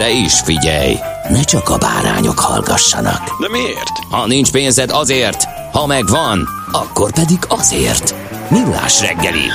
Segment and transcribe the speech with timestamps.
[0.00, 0.94] De is figyelj,
[1.28, 3.40] ne csak a bárányok hallgassanak.
[3.40, 3.98] De miért?
[4.10, 8.14] Ha nincs pénzed azért, ha megvan, akkor pedig azért.
[8.50, 9.46] Millás reggeli.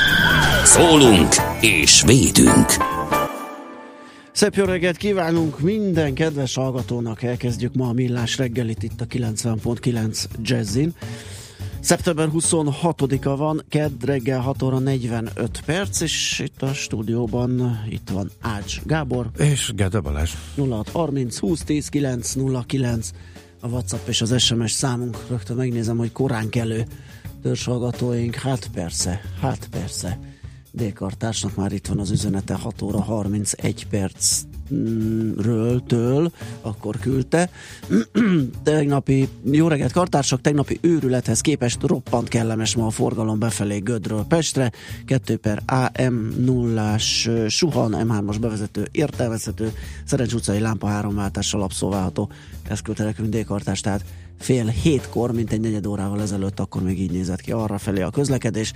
[0.64, 2.66] Szólunk és védünk.
[4.32, 7.24] Szép jó reggelt kívánunk minden kedves hallgatónak.
[7.24, 10.96] Elkezdjük ma a Millás reggelit itt a 90.9 Jazzin.
[11.86, 18.32] Szeptember 26-a van, kedd reggel 6 óra 45 perc, és itt a stúdióban itt van
[18.42, 19.30] Ács Gábor.
[19.38, 20.32] És Gede Balázs.
[20.56, 23.12] 0630 20 10 909
[23.60, 25.18] a WhatsApp és az SMS számunk.
[25.30, 26.86] Rögtön megnézem, hogy korán kelő
[27.42, 28.36] törzshallgatóink.
[28.36, 30.20] Hát persze, hát persze.
[30.72, 34.42] Dékartársnak már itt van az üzenete 6 óra 31 perc
[35.38, 37.50] ről, akkor küldte.
[38.64, 44.72] tegnapi, jó reggelt kartársak, tegnapi őrülethez képest roppant kellemes ma a forgalom befelé Gödről Pestre,
[45.06, 46.98] 2 per AM 0
[47.48, 49.74] Suhan, M3-as bevezető értelmezhető,
[50.06, 52.30] Szerencs utcai lámpa háromváltással abszolválható.
[52.68, 54.06] Ez küldte nekünk D-kartás, tehát
[54.40, 58.10] fél hétkor, mint egy negyed órával ezelőtt, akkor még így nézett ki arra felé a
[58.10, 58.74] közlekedés.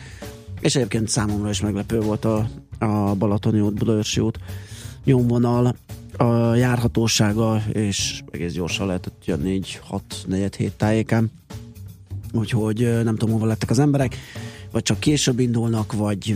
[0.60, 2.50] És egyébként számomra is meglepő volt a,
[2.80, 4.40] a Balatoni út, Budaörsi út
[5.10, 5.76] nyomvonal
[6.18, 9.82] a járhatósága, és egész gyorsan lehetett jönni így
[10.28, 11.32] 6-4 hét tájékán.
[12.34, 14.16] Úgyhogy nem tudom, hova lettek az emberek,
[14.72, 16.36] vagy csak később indulnak, vagy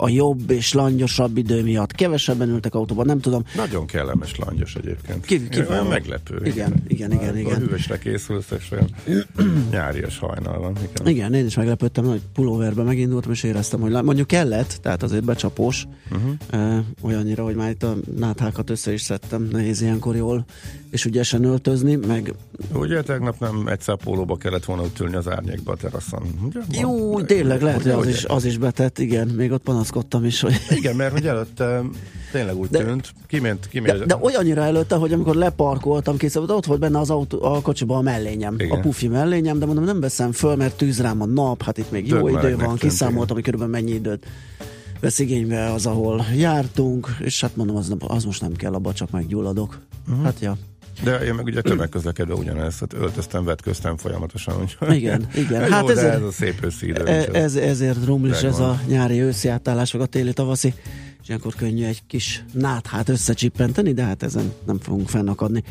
[0.00, 3.42] a jobb és langyosabb idő miatt kevesebben ültek autóban, nem tudom.
[3.56, 5.24] Nagyon kellemes langyos egyébként.
[5.24, 6.40] Ki, ki olyan meglepő.
[6.44, 7.12] Igen, igen, igen.
[7.12, 7.54] igen, igen.
[7.54, 8.88] A hűvösre készülsz, és olyan
[9.70, 10.76] nyárias hajnal van.
[10.76, 11.06] Igen.
[11.06, 15.86] igen, én is meglepődtem, hogy pulóverbe megindultam, és éreztem, hogy mondjuk kellett, tehát azért becsapós,
[16.10, 16.76] uh-huh.
[16.76, 20.44] uh, olyannyira, hogy már itt a náthákat össze is szedtem, nehéz ilyenkor jól
[20.90, 22.34] és ügyesen öltözni, meg...
[22.74, 26.22] Ugye tegnap nem egyszer pólóba kellett volna ott ülni az árnyékba a teraszon.
[26.44, 26.80] Ugye?
[26.80, 30.54] Jó, tényleg lehet, hogy az is, az is betett, igen, még ott panaszkodtam is, hogy...
[30.70, 31.82] Igen, mert hogy előtte
[32.32, 33.98] tényleg úgy de, tűnt, kiment, kiment.
[33.98, 37.96] De, de olyannyira előtte, hogy amikor leparkoltam készül, ott volt benne az autó, a kocsiba
[37.96, 38.78] a mellényem, igen.
[38.78, 41.90] a pufi mellényem, de mondom, nem veszem föl, mert tűz rám a nap, hát itt
[41.90, 44.26] még jó Tök idő van, kiszámoltam, hogy körülbelül mennyi időt
[45.00, 49.10] vesz igénybe az, ahol jártunk, és hát mondom, az, az most nem kell, abba csak
[49.10, 49.78] meggyulladok.
[50.08, 50.24] Uh-huh.
[50.24, 50.56] Hát ja.
[51.02, 54.60] De én meg ugye tömegközlekedve ugyanezt, hát öltöztem, vetköztem folyamatosan.
[54.60, 55.60] Úgyhogy igen, igen.
[55.72, 57.04] hát jó, ezért, ez a szép őszi idő.
[57.04, 60.74] E, ez, ezért rumlis ez a nyári őszi átállás, vagy a téli tavaszi,
[61.22, 65.62] és ilyenkor könnyű egy kis náthát összecsippenteni, de hát ezen nem fogunk fennakadni.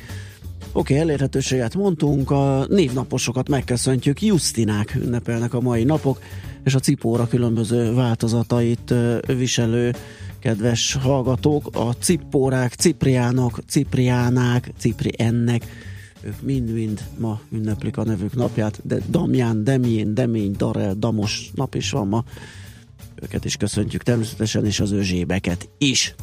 [0.71, 6.19] Oké, okay, elérhetőséget mondtunk, a névnaposokat megköszöntjük, Justinák ünnepelnek a mai napok,
[6.63, 8.93] és a cipóra különböző változatait
[9.27, 9.95] viselő
[10.47, 15.65] kedves hallgatók, a cippórák, cipriánok, cipriánák, cipriennek,
[16.21, 21.91] ők mind-mind ma ünneplik a nevük napját, de Damján, Demjén, Demény, Darel, Damos nap is
[21.91, 22.23] van ma.
[23.21, 26.15] Őket is köszöntjük természetesen, és az ő zsébeket is.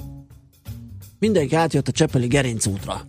[1.19, 3.01] Mindenki átjött a Csepeli Gerinc útra.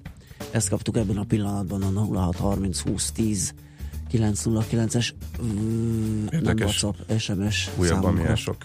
[0.52, 3.54] Ezt kaptuk ebben a pillanatban a 0630 20 10
[4.12, 5.10] 909-es
[5.44, 8.56] mm, nem WhatsApp, SMS Újabban milyen sok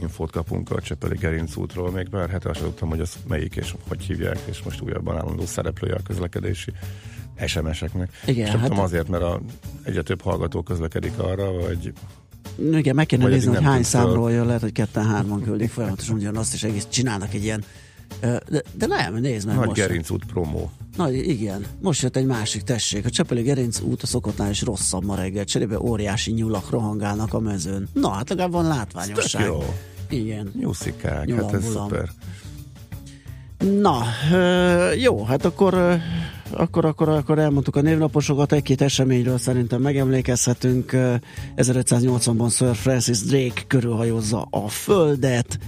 [0.00, 3.74] infót kapunk a Csepeli Gerinc útról, még pár hete azt tudtam, hogy az melyik és
[3.88, 6.72] hogy hívják, és most újabban állandó szereplője a közlekedési
[7.46, 8.10] SMS-eknek.
[8.26, 8.62] Igen, és hát...
[8.62, 9.40] tudom azért, mert a,
[9.82, 11.92] egyre több hallgató közlekedik arra, vagy
[12.72, 16.62] igen, meg kéne nézni, hogy hány számról jön, lehet, hogy ketten-hárman küldik folyamatosan ugyanazt, és
[16.62, 17.64] egész csinálnak egy ilyen
[18.20, 19.80] de, de nem, nézd meg Nagy most.
[19.80, 20.70] Gerinc út promó.
[20.96, 23.04] Na igen, most jött egy másik, tessék.
[23.04, 25.44] A Csepeli Gerinc út a szokottnál is rosszabb ma reggel.
[25.44, 27.88] Cserébe óriási nyulak rohangálnak a mezőn.
[27.92, 29.42] Na, hát legalább van látványosság.
[29.42, 29.62] Ez jó.
[30.08, 30.52] Igen.
[30.58, 32.10] Nyuszikák, hát ez szuper.
[33.58, 34.02] Na,
[34.96, 36.00] jó, hát akkor,
[36.50, 40.90] akkor, akkor, akkor elmondtuk a névnaposokat, egy-két eseményről szerintem megemlékezhetünk.
[41.56, 45.58] 1580-ban Sir Francis Drake körülhajózza a Földet,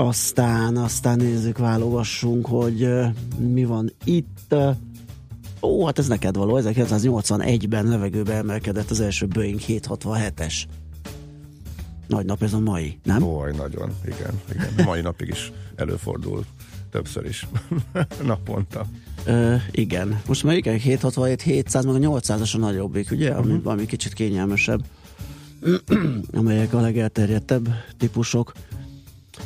[0.00, 2.88] aztán, aztán nézzük, válogassunk, hogy
[3.38, 4.54] mi van itt.
[5.62, 6.60] Ó, hát ez neked való.
[6.62, 10.54] 1981-ben levegőbe emelkedett az első Boeing 767-es.
[12.06, 13.22] Nagy nap ez a mai, nem?
[13.22, 14.40] Ó, nagyon, igen.
[14.52, 14.84] igen.
[14.84, 16.44] Mai napig is előfordul
[16.90, 17.46] többször is
[18.22, 18.86] naponta.
[19.24, 20.20] Ö, igen.
[20.26, 23.30] Most már igen, 767, 700, meg a 800-as a nagyobbik, ugye?
[23.30, 23.72] Ami, uh-huh.
[23.72, 24.84] ami kicsit kényelmesebb.
[26.32, 27.68] amelyek a legelterjedtebb
[27.98, 28.52] típusok.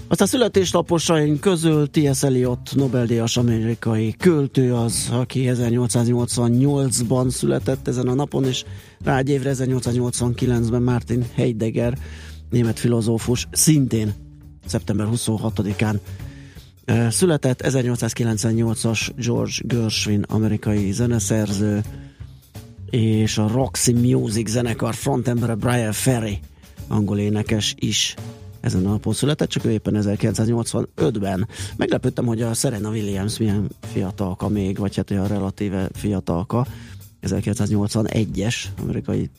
[0.09, 2.23] Aztán születésnaposaink közül T.S.
[2.23, 8.65] Eliot Nobel-díjas amerikai költő az, aki 1888-ban született ezen a napon, és
[9.05, 11.99] rá egy évre 1889-ben Martin Heidegger,
[12.51, 14.13] német filozófus, szintén
[14.67, 15.97] szeptember 26-án
[17.09, 21.83] született 1898-as George Gershwin, amerikai zeneszerző,
[22.91, 26.39] és a Roxy Music zenekar frontembere Brian Ferry,
[26.89, 28.15] angol énekes is
[28.65, 31.49] ezen a napon született, csak ő éppen 1985-ben.
[31.77, 36.67] Meglepődtem, hogy a Serena Williams milyen fiatalka még, vagy hát olyan relatíve fiatalka,
[37.23, 39.31] 1981-es amerikai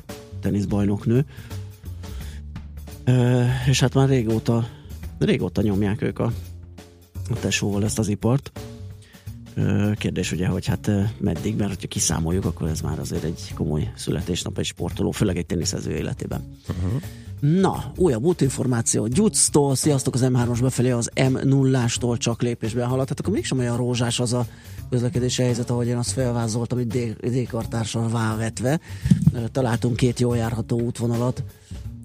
[0.42, 1.26] teniszbajnoknő.
[3.04, 4.68] Ö, és hát már régóta,
[5.20, 6.32] régóta nyomják ők a,
[7.30, 8.52] a tesóval ezt az ipart.
[9.96, 14.58] Kérdés ugye, hogy hát meddig, mert ha kiszámoljuk, akkor ez már azért egy komoly születésnap
[14.58, 16.58] egy sportoló, főleg egy teniszező életében.
[16.70, 17.02] Uh-huh.
[17.54, 19.08] Na, újabb útinformáció.
[19.08, 23.10] Gyuctól, sziasztok az M3-os befelé az M0-ástól csak lépésben haladt.
[23.10, 24.46] Hát akkor mégsem olyan rózsás az a
[24.90, 28.80] közlekedési helyzet, ahogy én azt felvázoltam, itt D-kartársal vávetve.
[29.52, 31.44] Találtunk két jól járható útvonalat,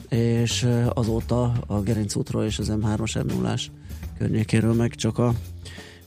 [0.08, 3.70] és azóta a Gerinc útról és az M3-as M0-ás
[4.18, 5.34] környékéről meg csak a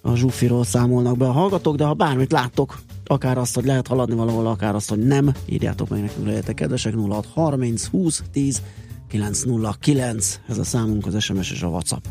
[0.05, 4.15] a zsúfiról számolnak be a hallgatók, de ha bármit láttok, akár azt, hogy lehet haladni
[4.15, 8.61] valahol, akár azt, hogy nem, írjátok meg nekünk, legyetek kedvesek, 0630 20 10
[9.13, 12.05] 909, ez a számunk, az SMS és a WhatsApp.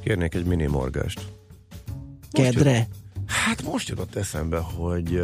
[0.00, 1.20] Kérnék egy mini morgást.
[2.30, 2.76] Kedre?
[2.76, 2.86] Jut,
[3.26, 5.22] hát most jutott eszembe, hogy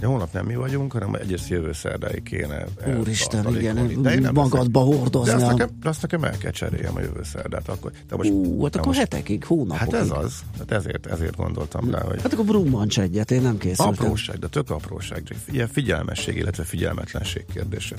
[0.00, 2.64] de holnap nem mi vagyunk, hanem egyrészt jövő szerdáig kéne.
[2.98, 5.30] Úristen, igen, magadba hordozni.
[5.30, 7.68] De azt nekem, azt nekem el kell cseréljem a jövő szerdát.
[7.68, 9.94] Akkor, de most, Ú, hát akkor most, hetekig, hónapokig.
[9.94, 12.22] Hát ez az, hát ezért, ezért gondoltam rá, hogy...
[12.22, 14.04] Hát akkor brummancs egyet, én nem készültem.
[14.04, 15.22] Apróság, de tök apróság.
[15.50, 17.96] Ilyen figyelmesség, illetve figyelmetlenség kérdése.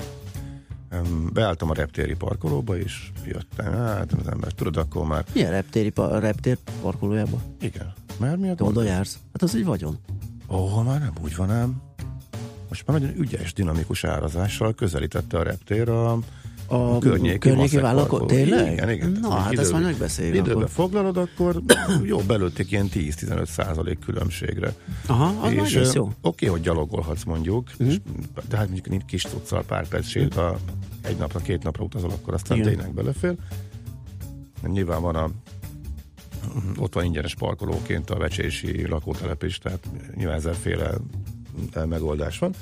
[1.32, 5.24] Beálltam a reptéri parkolóba, és jöttem, hát az ember, tudod, akkor már...
[5.34, 7.40] Milyen reptéri, pa, reptér parkolójába?
[7.60, 7.92] Igen.
[8.18, 9.18] Mert mi a Oda jársz?
[9.32, 9.98] Hát az egy vagyon.
[10.48, 11.90] Ó, oh, már nem úgy van ám
[12.70, 16.18] most már nagyon ügyes, dinamikus árazással közelítette a reptér a,
[16.72, 18.26] a környéki, környéki vállalkozó.
[18.26, 18.72] Tényleg?
[18.72, 19.18] Igen, igen.
[19.20, 20.34] Na, hát ezt már megbeszéljük.
[20.34, 20.68] Időbe akkor.
[20.68, 21.62] foglalod, akkor
[22.02, 24.74] jó, belőtték ilyen 10-15 százalék különbségre.
[25.06, 26.04] Aha, az és, egész jó.
[26.04, 27.88] Oké, okay, hogy gyalogolhatsz mondjuk, uh-huh.
[27.88, 27.98] és,
[28.48, 30.58] de hát mondjuk kis tudszal pár perc sét, a
[31.02, 32.68] egy napra, két napra utazol, akkor aztán igen.
[32.68, 33.34] tényleg belefér.
[34.66, 35.30] Nyilván van a
[36.78, 40.90] ott van ingyenes parkolóként a vecsési lakótelepés, tehát nyilván ezerféle
[41.88, 42.54] megoldás van,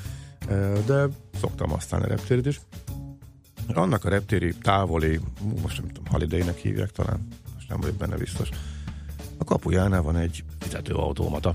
[0.86, 1.08] de
[1.40, 2.60] szoktam aztán a reptérit is.
[3.74, 5.20] Annak a reptéri távoli,
[5.62, 8.48] most nem tudom, holiday hívják talán, most nem vagyok benne biztos.
[9.38, 11.54] A kapujánál van egy fizetőautomata.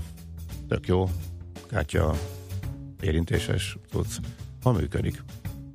[0.68, 1.08] Tök jó,
[1.66, 2.14] kártya,
[3.00, 4.18] érintéses tudsz,
[4.62, 5.22] ha működik.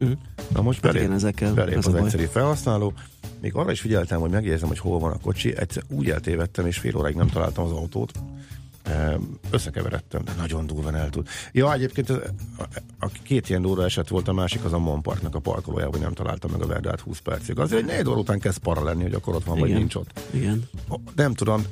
[0.05, 0.11] Mm.
[0.53, 2.93] Na most belép, hát ezekkel, belép az egyszerű felhasználó,
[3.41, 6.77] még arra is figyeltem, hogy megjegyzem, hogy hol van a kocsi, egyszer úgy eltévedtem, és
[6.77, 8.11] fél óráig nem találtam az autót,
[9.51, 11.27] összekeveredtem, de nagyon durvan el tud.
[11.51, 12.21] Ja, egyébként a,
[12.99, 16.13] a két ilyen durva eset volt, a másik az a Monparknak a parkolójában, hogy nem
[16.13, 17.59] találtam meg a Verdát 20 percig.
[17.59, 19.69] Azért egy négy óra után kezd para lenni, hogy akkor ott van, Igen.
[19.69, 20.19] vagy nincs ott.
[20.31, 20.69] Igen.
[21.15, 21.65] Nem tudom,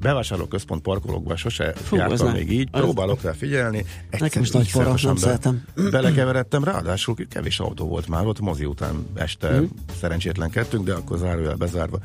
[0.00, 3.84] bevásárlóközpont parkolókban sose Fú, jártam még így, az próbálok rá figyelni.
[4.18, 5.64] Nekem is nagy para, nem szeretem.
[5.90, 9.64] Belekeveredtem, ráadásul kevés autó volt már ott, mozi után este mm.
[10.00, 11.98] szerencsétlenkedtünk, de akkor zárójel bezárva.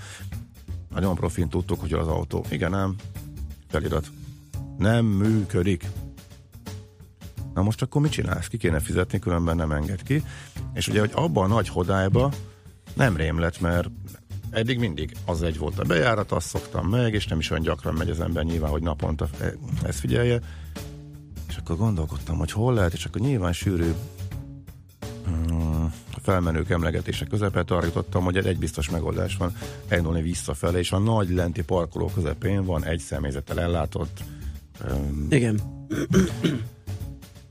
[0.93, 2.45] Nagyon profin tudtuk, hogy az autó.
[2.49, 2.95] Igen, ám,
[3.67, 4.11] felirat.
[4.77, 5.87] Nem működik.
[7.53, 8.47] Na most akkor mit csinálsz?
[8.47, 10.23] Ki kéne fizetni, különben nem enged ki.
[10.73, 12.31] És ugye, hogy abban a nagy hodályba
[12.93, 13.89] nem rém lett, mert
[14.49, 17.93] eddig mindig az egy volt a bejárat, azt szoktam meg, és nem is olyan gyakran
[17.93, 19.29] megy az ember nyilván, hogy naponta
[19.83, 20.39] ezt figyelje.
[21.47, 23.91] És akkor gondolkodtam, hogy hol lehet, és akkor nyilván sűrű
[26.21, 29.55] felmenők emlegetése közepet arra jutottam, hogy egy biztos megoldás van,
[29.87, 34.23] elindulni visszafele, és a nagy lenti parkoló közepén van egy személyzettel ellátott
[35.29, 35.61] Igen.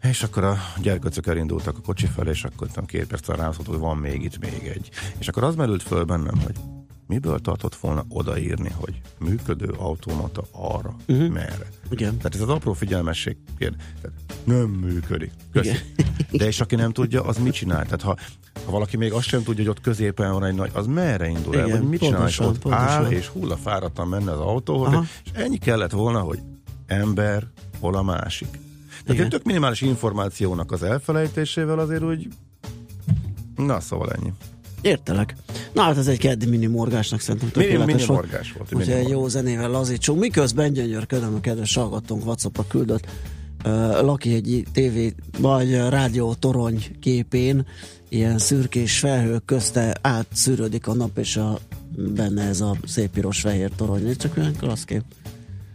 [0.02, 3.78] És akkor a gyerkőcök elindultak a kocsi felé, és akkor tudom, két perc rá hogy
[3.78, 4.90] van még itt még egy.
[5.18, 6.54] És akkor az merült föl bennem, hogy
[7.06, 11.28] miből tartott volna odaírni, hogy működő automata arra, uh-huh.
[11.28, 11.68] merre.
[11.90, 12.16] Igen.
[12.16, 13.74] Tehát ez az apró figyelmesség kérd,
[14.44, 15.32] nem működik.
[15.52, 15.76] Köszi.
[16.30, 17.84] De és aki nem tudja, az mit csinál?
[17.84, 18.16] Tehát ha,
[18.64, 21.58] ha valaki még azt sem tudja, hogy ott középen van egy nagy, az merre indul
[21.58, 22.88] el, vagy mit csinál, és ott pontosan.
[22.88, 25.04] áll, és hullafáradtan menne az autóhoz, Aha.
[25.24, 26.38] és ennyi kellett volna, hogy
[26.92, 27.46] ember,
[27.80, 28.58] hol a másik.
[29.04, 32.28] Tehát egy tök minimális információnak az elfelejtésével azért úgy
[33.56, 34.32] na szóval ennyi.
[34.80, 35.36] Értelek.
[35.72, 38.74] Na hát ez egy keddi mini morgásnak szerintem tökéletes mini, mini morgás volt.
[38.74, 40.20] Úgyhogy egy jó zenével lazítsunk.
[40.20, 43.06] Miközben gyönyörködöm a kedves hallgatónk Whatsappra küldött
[43.64, 47.66] uh, Laki egy TV vagy rádió torony képén
[48.08, 51.58] ilyen szürkés felhők közte átszűrődik a nap, és a,
[51.96, 54.08] benne ez a szép piros-fehér torony.
[54.08, 55.02] Ez csak olyan klassz kép.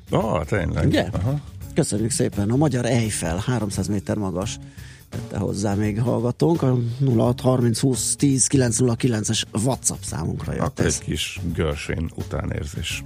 [0.09, 0.87] Ah, tényleg.
[0.87, 1.09] Ugye?
[1.11, 1.39] Aha.
[1.73, 2.49] Köszönjük szépen.
[2.49, 4.57] A magyar Eiffel 300 méter magas
[5.09, 6.61] tette hozzá még hallgatónk.
[6.61, 10.97] A 0630 20 10 909-es WhatsApp számunkra jött Akkor ez.
[10.99, 13.03] egy kis Gershwin utánérzés.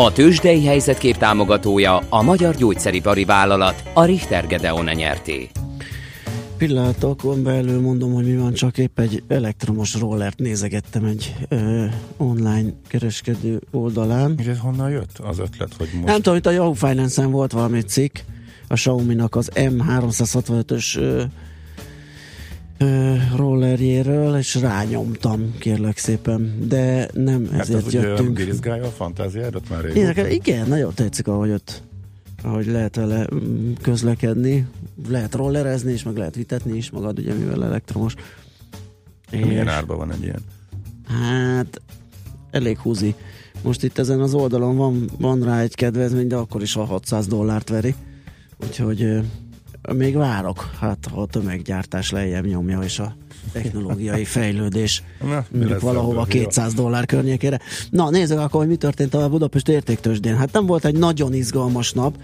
[0.00, 5.48] A tőzsdei helyzetkép támogatója a Magyar Gyógyszeripari Vállalat, a Richter Gedeon nyerté.
[6.56, 11.84] Pillanatokon belül mondom, hogy mi van, csak épp egy elektromos rollert nézegettem egy ö,
[12.16, 14.34] online kereskedő oldalán.
[14.38, 16.06] És ez honnan jött az ötlet, hogy most...
[16.06, 18.16] Nem tudom, hogy a Yahoo Finance-en volt valami cikk,
[18.68, 20.98] a Xiaomi-nak az M365-ös
[23.36, 28.64] rollerjéről, és rányomtam, kérlek szépen, de nem hát ezért az jöttünk.
[28.64, 30.10] Hát a fantáziádat már régóta?
[30.10, 31.82] Igen, igen, nagyon tetszik, ahogy ott
[32.42, 34.66] ahogy lehet vele mm, közlekedni,
[35.08, 38.14] lehet rollerezni, és meg lehet vitetni is magad, ugye, mivel elektromos.
[39.30, 40.42] És Milyen árban van egy ilyen?
[41.06, 41.80] Hát,
[42.50, 43.14] elég húzi.
[43.62, 47.26] Most itt ezen az oldalon van, van rá egy kedvezmény, de akkor is a 600
[47.26, 47.94] dollárt veri.
[48.62, 49.20] Úgyhogy
[49.92, 53.16] még várok, hát ha a tömeggyártás lejjebb nyomja, és a
[53.52, 57.60] technológiai fejlődés Na, mondjuk valahova 200 dollár környékére.
[57.90, 60.36] Na, nézzük akkor, hogy mi történt a Budapest értéktősdén.
[60.36, 62.16] Hát nem volt egy nagyon izgalmas nap.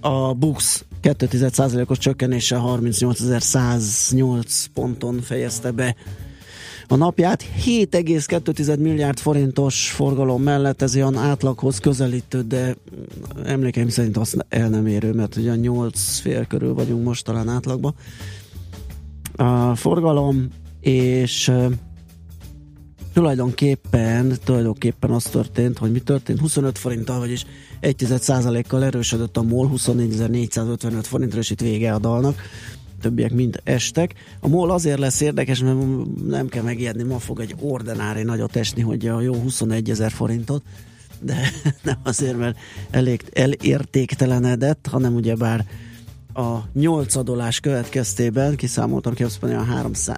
[0.00, 5.96] A Bux 2,1%-os csökkenése 38.108 ponton fejezte be
[6.92, 12.76] a napját 7,2 milliárd forintos forgalom mellett ez olyan átlaghoz közelítő, de
[13.44, 17.94] emlékeim szerint azt el nem érő, mert ugye 8 fél körül vagyunk most talán átlagban.
[19.36, 20.48] A forgalom
[20.80, 21.52] és
[23.12, 27.46] tulajdonképpen, tulajdonképpen az történt, hogy mi történt, 25 forinttal, vagyis
[27.80, 32.36] 1% kal erősödött a MOL, 24.455 forintra, és itt vége a dalnak
[33.02, 34.14] többiek mind estek.
[34.40, 35.76] A MOL azért lesz érdekes, mert
[36.26, 40.62] nem kell megijedni, ma fog egy ordinári nagyot esni, hogy a jó 21 ezer forintot,
[41.20, 41.50] de
[41.82, 42.58] nem azért, mert
[42.90, 45.66] elég elértéktelenedett, hanem ugyebár
[46.34, 49.66] a nyolcadolás következtében kiszámoltam ki, azt mondja,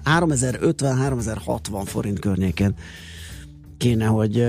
[0.05, 2.75] 3050-3060 forint környéken
[3.77, 4.47] kéne, hogy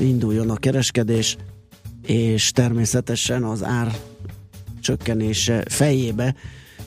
[0.00, 1.36] induljon a kereskedés,
[2.02, 3.96] és természetesen az ár
[4.80, 6.34] csökkenése fejébe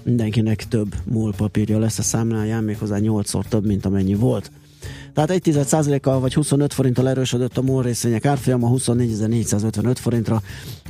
[0.09, 4.51] mindenkinek több múl papírja lesz a számláján, méghozzá 8-szor több, mint amennyi volt.
[5.13, 10.41] Tehát 1 kal vagy 25 forinttal erősödött a MOL részvények árfolyama 24.455 forintra,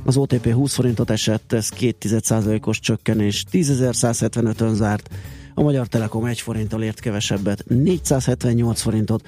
[0.06, 5.10] az OTP 20 forintot esett, ez 2 os csökkenés, 10.175-ön zárt,
[5.54, 9.28] a Magyar Telekom 1 forinttal ért kevesebbet, 478 forintot,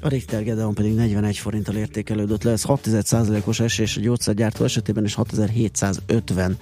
[0.00, 2.88] a Richter Gedeon pedig 41 forinttal értékelődött le, ez 6
[3.44, 6.56] os esés a gyógyszergyártó esetében, és 6750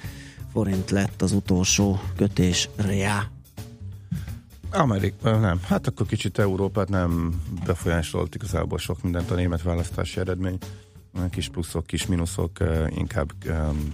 [0.53, 3.31] forint lett az utolsó kötés reá.
[4.71, 5.61] Amerika, nem.
[5.63, 10.59] Hát akkor kicsit Európát nem befolyásolt igazából sok mindent a német választási eredmény.
[11.31, 13.33] Kis pluszok, kis mínuszok, inkább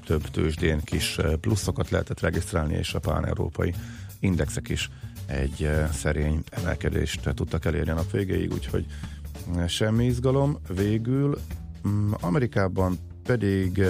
[0.04, 3.74] több tőzsdén kis pluszokat lehetett regisztrálni, és a pán-európai
[4.20, 4.90] indexek is
[5.26, 8.86] egy szerény emelkedést tudtak elérni a nap végéig, úgyhogy
[9.66, 10.58] semmi izgalom.
[10.68, 11.38] Végül
[11.88, 13.82] mm, Amerikában pedig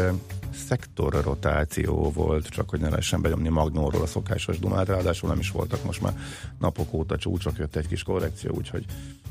[0.67, 5.51] szektor rotáció volt, csak hogy ne lehessen benyomni Magnóról a szokásos dumát, ráadásul nem is
[5.51, 6.19] voltak most már
[6.59, 8.85] napok óta csúcsok, jött egy kis korrekció, úgyhogy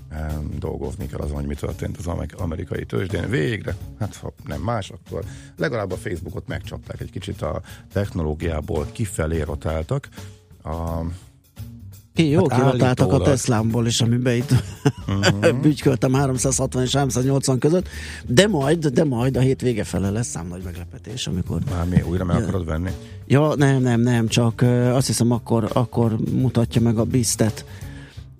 [0.10, 3.30] e, dolgozni kell azon, hogy mi történt az amerikai tőzsdén.
[3.30, 5.24] Végre, hát ha nem más, akkor
[5.58, 10.10] legalább a Facebookot megcsapták egy kicsit a technológiából kifelé rotáltak.
[10.64, 11.02] A
[12.16, 14.52] ki jó hát kihatáltak a Teslámból is, amiben itt
[15.08, 15.60] uh-huh.
[15.62, 17.88] bütyköltem 360 és 380 között,
[18.28, 21.62] de majd, de majd a hétvége fele lesz szám nagy meglepetés, amikor...
[21.72, 22.44] Már mi újra meg ja.
[22.44, 22.90] akarod venni?
[23.28, 24.62] Ja, nem, nem, nem, csak
[24.94, 27.66] azt hiszem akkor, akkor mutatja meg a biztet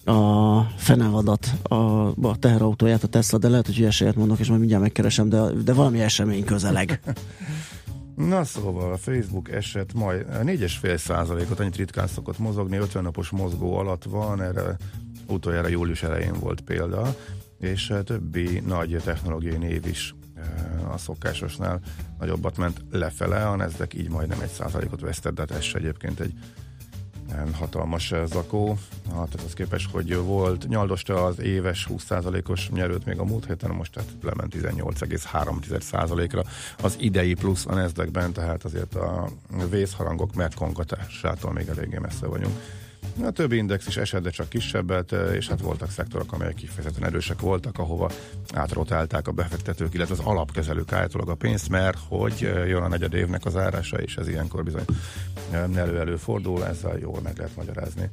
[0.06, 1.76] a fenevadat, a,
[2.08, 5.74] a teherautóját, a Tesla, de lehet, hogy hülyeséget mondok, és majd mindjárt megkeresem, de, de
[5.74, 7.00] valami esemény közeleg.
[8.16, 13.78] Na szóval a Facebook eset majd 4,5 százalékot, annyit ritkán szokott mozogni, 50 napos mozgó
[13.78, 14.78] alatt van, erre
[15.28, 17.16] utoljára július elején volt példa,
[17.60, 21.80] és eh, többi nagy technológiai név is eh, a szokásosnál
[22.20, 26.34] nagyobbat ment lefele, a Nasdaq így majdnem egy százalékot vesztett, de hát ez egyébként egy
[27.54, 28.78] hatalmas eh, zakó,
[29.14, 33.92] hát az képes, hogy volt, nyaldosta az éves 20%-os nyerőt még a múlt héten, most
[33.92, 36.44] tehát lement 18,3%-ra
[36.82, 39.30] az idei plusz a nasdaq tehát azért a
[39.70, 42.60] vészharangok megkongatásától még eléggé messze vagyunk.
[43.24, 47.40] A többi index is esett, de csak kisebbet, és hát voltak szektorok, amelyek kifejezetten erősek
[47.40, 48.10] voltak, ahova
[48.54, 53.46] átrotálták a befektetők, illetve az alapkezelők állítólag a pénzt, mert hogy jön a negyed évnek
[53.46, 54.86] az árása, és ez ilyenkor bizony
[55.52, 58.10] elő-elő fordul, ezzel jól meg lehet magyarázni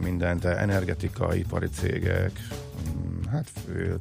[0.00, 2.40] mindent, energetika, ipari cégek,
[2.88, 3.50] mm, hát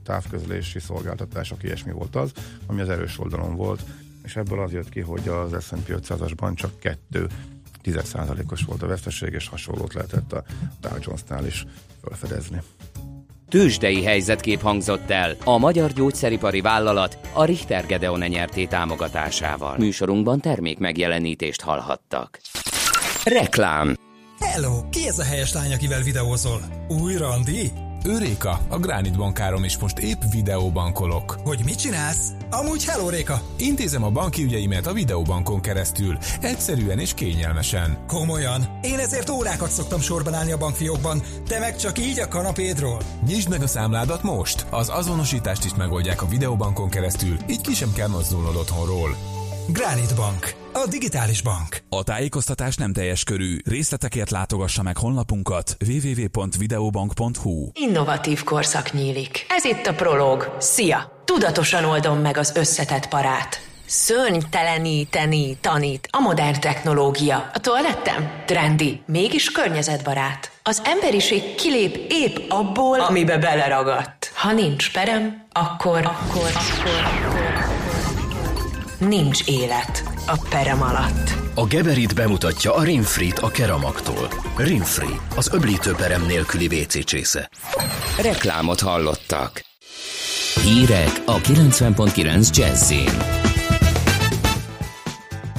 [0.04, 2.32] távközlési szolgáltatások, ilyesmi volt az,
[2.66, 3.82] ami az erős oldalon volt,
[4.24, 7.28] és ebből az jött ki, hogy az S&P 500-asban csak kettő
[7.93, 10.43] 10%-os volt a veszteség, és hasonlót lehetett a
[10.82, 11.65] Dow Jones-nál is
[12.04, 12.62] felfedezni.
[13.49, 19.78] Tőzsdei helyzetkép hangzott el a magyar gyógyszeripari vállalat a Richter Gedeon nyerté támogatásával.
[19.78, 22.39] Műsorunkban termék megjelenítést hallhattak.
[23.23, 23.95] Reklám
[24.39, 24.89] Hello!
[24.89, 26.62] Ki ez a helyes lány, akivel videózol?
[26.88, 27.88] Új randi?
[28.06, 31.40] Őréka, a Gránit bankárom, és most épp videóbankolok.
[31.44, 32.32] Hogy mit csinálsz?
[32.50, 33.42] Amúgy hello, Réka!
[33.58, 37.98] Intézem a banki ügyeimet a videóbankon keresztül, egyszerűen és kényelmesen.
[38.08, 38.80] Komolyan?
[38.82, 43.02] Én ezért órákat szoktam sorban állni a bankfiókban, te meg csak így a kanapédról.
[43.28, 44.66] Nyisd meg a számládat most!
[44.70, 49.38] Az azonosítást is megoldják a videóbankon keresztül, így ki sem kell mozdulnod otthonról.
[49.74, 51.78] Granite Bank, a digitális bank.
[51.90, 53.58] A tájékoztatás nem teljes körű.
[53.66, 57.70] Részletekért látogassa meg honlapunkat www.videobank.hu.
[57.74, 59.46] Innovatív korszak nyílik.
[59.50, 60.56] Ez itt a Prolog.
[60.60, 61.22] Szia!
[61.26, 63.62] Tudatosan oldom meg az összetett parát.
[63.86, 67.50] Szörnyteleníteni tanít a modern technológia.
[67.54, 68.32] A toalettem?
[68.46, 70.52] Trendi, mégis környezetbarát.
[70.64, 74.32] Az emberiség kilép épp abból, amibe beleragadt.
[74.36, 77.69] Ha nincs perem, akkor, akkor, akkor, akkor
[79.00, 81.34] nincs élet a perem alatt.
[81.56, 84.28] A Geberit bemutatja a Rinfrit a Keramaktól.
[84.58, 87.50] Rinfri, az öblítő perem nélküli WC csésze.
[88.22, 89.66] Reklámot hallottak.
[90.64, 93.10] Hírek a 90.9 Jazzin.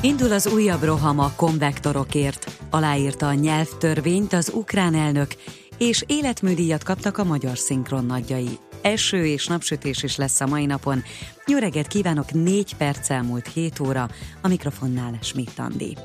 [0.01, 2.51] Indul az újabb roham a konvektorokért.
[2.71, 5.35] Aláírta a nyelvtörvényt az ukrán elnök,
[5.79, 8.59] és életműdíjat kaptak a magyar szinkron nagyjai.
[8.83, 11.03] Eső és napsütés is lesz a mai napon.
[11.47, 14.09] Jó reggelt kívánok, 4 perc elmúlt 7 óra,
[14.41, 15.97] a mikrofonnál Schmidt Andi.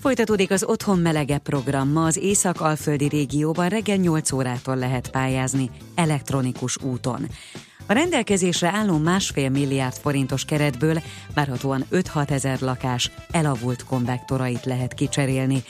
[0.00, 1.88] Folytatódik az Otthon Melege program.
[1.88, 7.26] Ma az Észak-Alföldi régióban reggel 8 órától lehet pályázni elektronikus úton.
[7.86, 11.02] A rendelkezésre álló másfél milliárd forintos keretből
[11.34, 15.62] várhatóan 5-6 ezer lakás elavult konvektorait lehet kicserélni.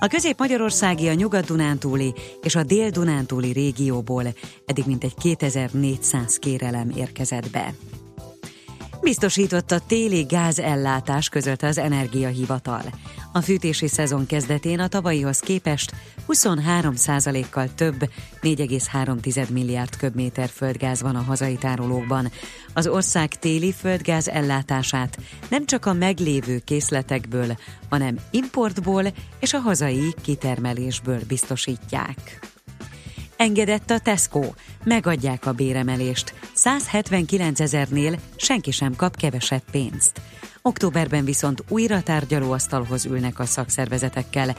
[0.00, 4.24] A közép-magyarországi, a nyugat-dunántúli és a dél-dunántúli régióból
[4.66, 7.74] eddig mintegy 2400 kérelem érkezett be.
[9.06, 12.82] Biztosított a téli gázellátás között az Energiahivatal.
[13.32, 15.92] A fűtési szezon kezdetén a tavalyihoz képest
[16.28, 18.10] 23%-kal több,
[18.42, 22.30] 4,3 milliárd köbméter földgáz van a hazai tárolókban.
[22.74, 25.18] Az ország téli földgáz ellátását
[25.50, 27.56] nem csak a meglévő készletekből,
[27.88, 29.04] hanem importból
[29.40, 32.54] és a hazai kitermelésből biztosítják.
[33.36, 34.44] Engedett a Tesco.
[34.84, 36.34] Megadják a béremelést.
[36.52, 40.20] 179 ezernél senki sem kap kevesebb pénzt.
[40.62, 44.56] Októberben viszont újra tárgyalóasztalhoz ülnek a szakszervezetekkel.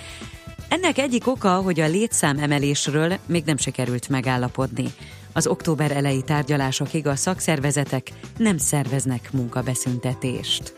[0.69, 4.93] Ennek egyik oka, hogy a létszám emelésről még nem sikerült megállapodni.
[5.33, 10.73] Az október elejé tárgyalásokig a szakszervezetek nem szerveznek munkabeszüntetést.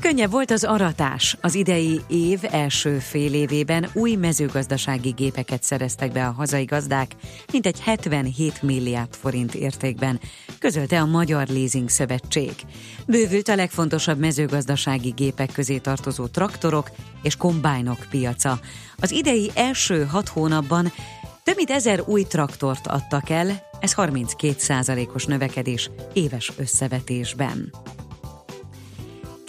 [0.00, 1.36] Könnyebb volt az aratás.
[1.40, 7.10] Az idei év első fél évében új mezőgazdasági gépeket szereztek be a hazai gazdák,
[7.52, 10.20] mintegy 77 milliárd forint értékben,
[10.58, 12.52] közölte a Magyar Leasing Szövetség.
[13.06, 16.90] Bővült a legfontosabb mezőgazdasági gépek közé tartozó traktorok
[17.22, 18.60] és kombájnok piaca.
[18.96, 20.92] Az idei első hat hónapban
[21.42, 27.72] több mint ezer új traktort adtak el, ez 32% os növekedés éves összevetésben.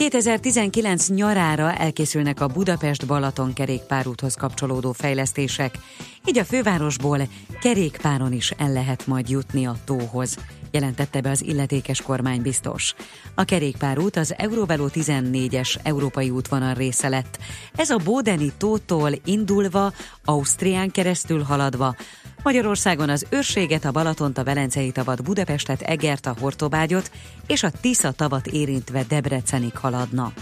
[0.02, 5.78] 2019 nyarára elkészülnek a Budapest-Balaton kerékpárúthoz kapcsolódó fejlesztések,
[6.26, 7.20] így a fővárosból
[7.62, 10.38] kerékpáron is el lehet majd jutni a tóhoz,
[10.72, 12.94] jelentette be az illetékes kormánybiztos.
[13.36, 17.40] A kerékpárút az Euróbeló 14-es európai útvonal része lett.
[17.76, 19.94] Ez a Bódeni tótól indulva,
[20.26, 21.96] Ausztrián keresztül haladva,
[22.44, 27.12] Magyarországon az őrséget, a Balatont, a Velencei tavat, Budapestet, Egert, a Hortobágyot
[27.48, 30.34] és a Tisza tavat érintve Debrecenig haladna.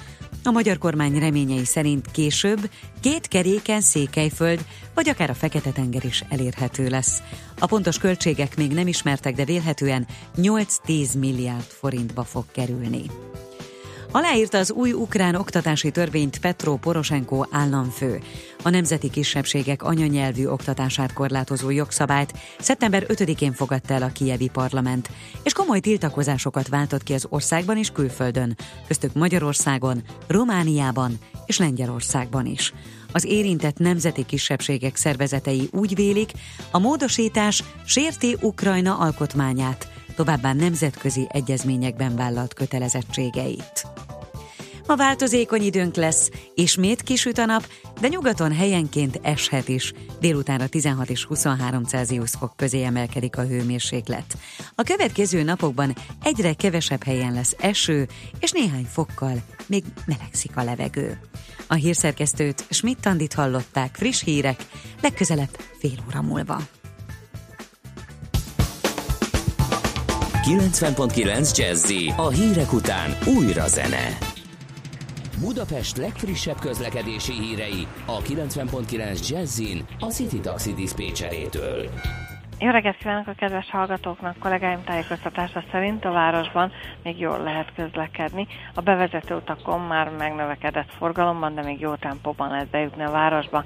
[0.43, 2.69] A magyar kormány reményei szerint később
[3.01, 7.21] két keréken Székelyföld, vagy akár a Fekete-tenger is elérhető lesz.
[7.59, 10.07] A pontos költségek még nem ismertek, de vélhetően
[10.37, 13.03] 8-10 milliárd forintba fog kerülni.
[14.11, 18.21] Aláírta az új ukrán oktatási törvényt Petro Poroshenko államfő.
[18.63, 25.09] A nemzeti kisebbségek anyanyelvű oktatását korlátozó jogszabályt szeptember 5-én fogadta el a kievi parlament,
[25.43, 32.73] és komoly tiltakozásokat váltott ki az országban és külföldön, köztük Magyarországon, Romániában és Lengyelországban is.
[33.11, 36.31] Az érintett nemzeti kisebbségek szervezetei úgy vélik,
[36.71, 43.87] a módosítás sérti Ukrajna alkotmányát, továbbá nemzetközi egyezményekben vállalt kötelezettségeit.
[44.89, 47.67] Ma változékony időnk lesz, ismét kisüt a nap,
[48.01, 49.93] de nyugaton helyenként eshet is.
[50.19, 54.37] Délutánra 16 és 23 Celsius fok közé emelkedik a hőmérséklet.
[54.75, 58.07] A következő napokban egyre kevesebb helyen lesz eső,
[58.39, 61.19] és néhány fokkal még melegszik a levegő.
[61.67, 64.65] A hírszerkesztőt Schmidt-Tandit hallották friss hírek,
[65.01, 66.78] legközelebb fél óra múlva.
[70.49, 74.17] 90.9 Jazzy a hírek után újra zene.
[75.39, 81.89] Budapest legfrissebb közlekedési hírei a 90.9 Jazzin a City Taxi Dispécsejétől.
[82.59, 84.37] Jó reggelt kívánok a kedves hallgatóknak!
[84.39, 86.71] Kollégáim tájékoztatása szerint a városban
[87.03, 88.47] még jól lehet közlekedni.
[88.73, 93.65] A bevezető utakon már megnövekedett forgalomban, de még jó tempóban lehet bejutni a városba.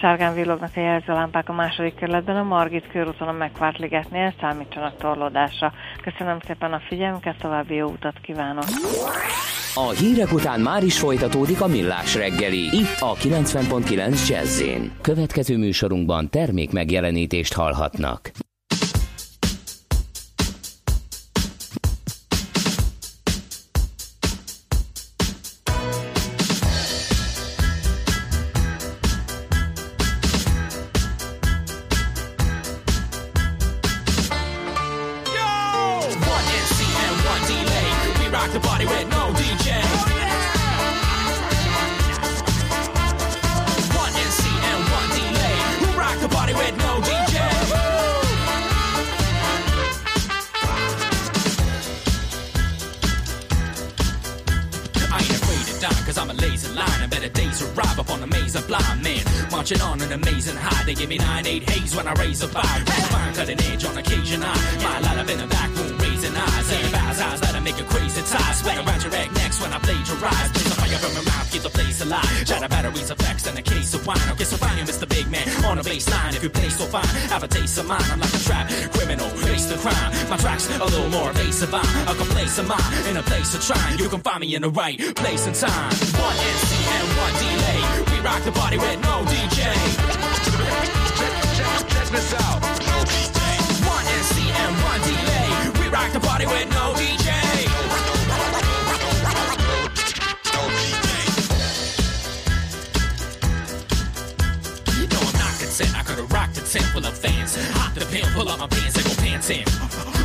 [0.00, 5.72] Sárgán villognak a jelzőlámpák a második kerületben, a Margit körúton a Megvárt ligetnél számítsanak torlódásra.
[6.02, 8.64] Köszönöm szépen a figyelmüket, további jó utat kívánok!
[9.74, 14.62] A hírek után már is folytatódik a millás reggeli, itt a 90.9 jazz
[15.00, 18.30] Következő műsorunkban termék megjelenítést hallhatnak.
[72.08, 72.48] Place alive.
[72.48, 74.18] Shatter batteries, effects, and a case of wine.
[74.18, 75.08] Around Mr.
[75.08, 75.46] Big Man.
[75.64, 78.02] On a baseline, if you play so fine, have a taste of mine.
[78.10, 80.12] I'm like a trap criminal, face the crime.
[80.30, 81.72] My tracks a little more evasive.
[81.72, 83.98] I'm a complacent mind in a place of trying.
[83.98, 85.92] You can find me in the right place and time.
[86.16, 87.80] One NC and one delay.
[88.12, 89.58] We rock the party with no DJ.
[91.92, 92.60] Check this out.
[93.92, 95.50] One NC and one delay.
[95.80, 97.17] We rock the party with no DJ.
[106.98, 107.56] Full of fans.
[107.78, 109.64] Hop the pin, pull up my pants and go pants in.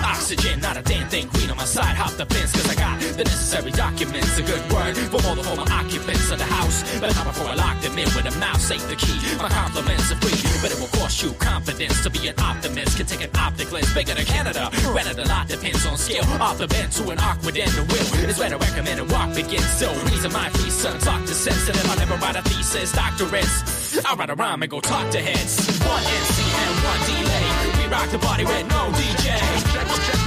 [0.03, 1.27] Oxygen, not a damn thing.
[1.29, 4.37] Green on my side, hop the fence, cause I got the necessary documents.
[4.37, 6.83] A good word for all the former occupants of the house.
[6.99, 9.17] But not before I lock them in with a mouse, save the key.
[9.37, 12.97] My compliments are free, but it will cost you confidence to be an optimist.
[12.97, 14.69] Can take an optic lens bigger than Canada.
[14.93, 16.25] Granted, a lot depends on skill.
[16.41, 19.33] Off the bend to an awkward end, the will is where to recommend and walk
[19.35, 19.69] begins.
[19.77, 21.85] So, reason my free son talk to sensitive.
[21.89, 23.82] I never write a thesis, doctorates.
[23.93, 25.67] I write a rhyme and go talk to heads.
[25.85, 27.45] One NC and one delay.
[27.77, 29.37] We rock the party with no DJ.
[29.69, 30.17] Check, check,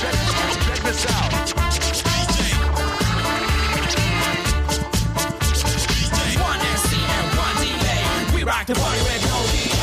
[0.00, 0.16] check,
[0.64, 1.32] check this out.
[6.40, 8.02] One NC and one delay.
[8.34, 9.76] We rock the party with no DJ.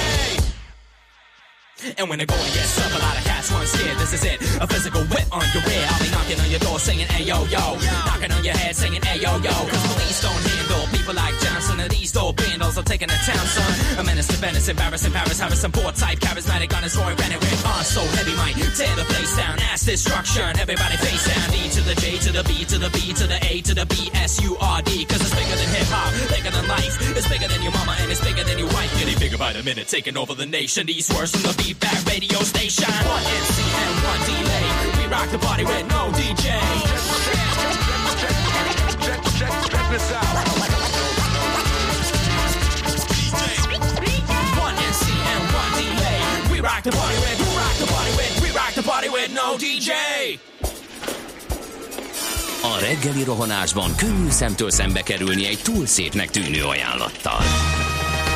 [1.99, 3.97] And when the going gets up, a lot of cats run scared.
[3.97, 6.12] This is it, a physical whip on your rear.
[6.33, 7.77] Knocking on your door singing, hey yo yo.
[8.09, 9.53] Knocking on your head singing, hey yo yo.
[9.53, 11.79] Cause police don't handle people like Johnson.
[11.79, 13.99] And these dope bandals are taking the town, son.
[13.99, 17.85] A menace to Venice, embarrassing Paris, Harrison, board type, charismatic on his Bennett with on
[17.85, 19.59] so heavy might tear the place down.
[19.69, 21.53] Ass destruction, everybody face down.
[21.53, 23.85] D to the J to the B to the B to the A to the
[23.85, 25.05] B S U R D.
[25.05, 26.97] Cause it's bigger than hip hop, bigger than life.
[27.13, 28.89] It's bigger than your mama and it's bigger than your wife.
[28.97, 30.87] Getting bigger by the minute, taking over the nation.
[30.87, 32.89] These words from the beat back radio station.
[32.89, 35.02] One NC and one delay.
[35.13, 36.45] Rock the party with no DJ.
[39.69, 40.25] Check this out.
[44.93, 46.19] NC and one delay.
[46.51, 49.31] We rock the party with, we rock the party with, we rock the party with
[49.33, 49.91] no DJ.
[52.63, 57.41] A reggeli rohanásban könnyű szemtől szembe kerülni egy túl szépnek tűnő ajánlattal.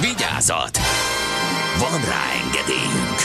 [0.00, 0.78] Vigyázat!
[1.78, 3.18] Van rá engedélyünk!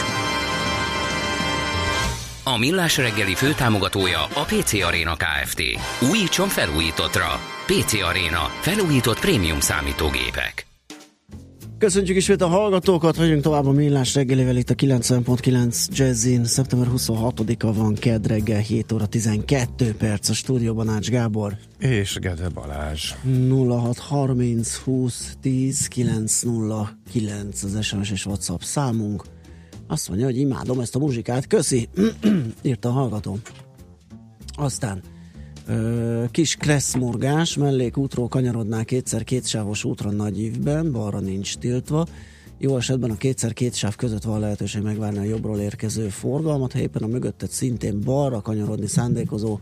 [2.44, 5.62] A Millás reggeli főtámogatója a PC Arena Kft.
[6.10, 7.40] Újítson felújítottra.
[7.66, 8.50] PC Arena.
[8.60, 10.66] Felújított prémium számítógépek.
[11.78, 16.44] Köszönjük ismét a hallgatókat, vagyunk tovább a Millás reggelivel itt a 90.9 Jazzin.
[16.44, 21.56] Szeptember 26-a van, kedd reggel 7 óra 12 perc a stúdióban Ács Gábor.
[21.78, 23.12] És Gede Balázs.
[23.48, 29.24] 0630 20 10 909 az SMS és WhatsApp számunk.
[29.86, 31.88] Azt mondja, hogy imádom ezt a muzsikát, köszi,
[32.62, 33.38] írta a hallgató.
[34.54, 35.02] Aztán
[36.30, 42.06] kis kresszmorgás, mellékútról kanyarodnál kétszer kétsávos útra nagy ívben, balra nincs tiltva.
[42.58, 46.78] Jó esetben a kétszer két sáv között van lehetőség megvárni a jobbról érkező forgalmat, ha
[46.78, 49.58] éppen a mögötted szintén balra kanyarodni szándékozó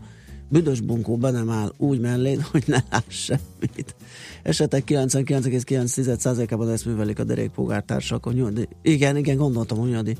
[0.49, 3.95] büdös bunkó be nem áll úgy melléd, hogy ne láss semmit.
[4.43, 8.25] Esetek 99,9%-ában ezt művelik a derékpolgártársak.
[8.25, 8.67] A nyugdi...
[8.81, 10.17] Igen, igen, gondoltam, hogy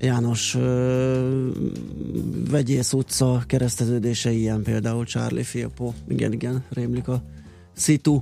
[0.00, 1.48] János ö,
[2.50, 5.92] Vegyész utca kereszteződése ilyen például Charlie Filpo.
[6.08, 7.22] Igen, igen, rémlik a
[7.72, 8.12] szitu.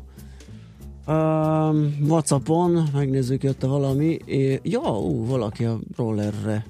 [1.09, 4.19] Um, Whatsappon megnézzük, jött valami.
[4.25, 6.67] É, ja, ú, valaki a rollerre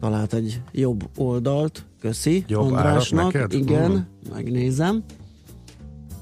[0.00, 1.84] talált egy jobb oldalt.
[2.00, 3.32] Köszi Jobb Andrásnak.
[3.32, 3.52] neked?
[3.52, 4.32] Igen, Mm.
[4.32, 5.04] megnézem.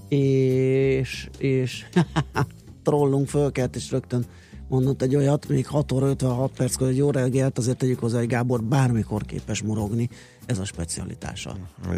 [0.08, 1.84] És, és
[2.84, 4.24] trollunk fölkelt, és rögtön
[4.72, 8.26] mondott egy olyat, még 6 óra 56 perckor egy jó reggelt, azért tegyük hozzá, hogy
[8.26, 10.08] Gábor bármikor képes morogni,
[10.46, 11.56] ez a specialitása.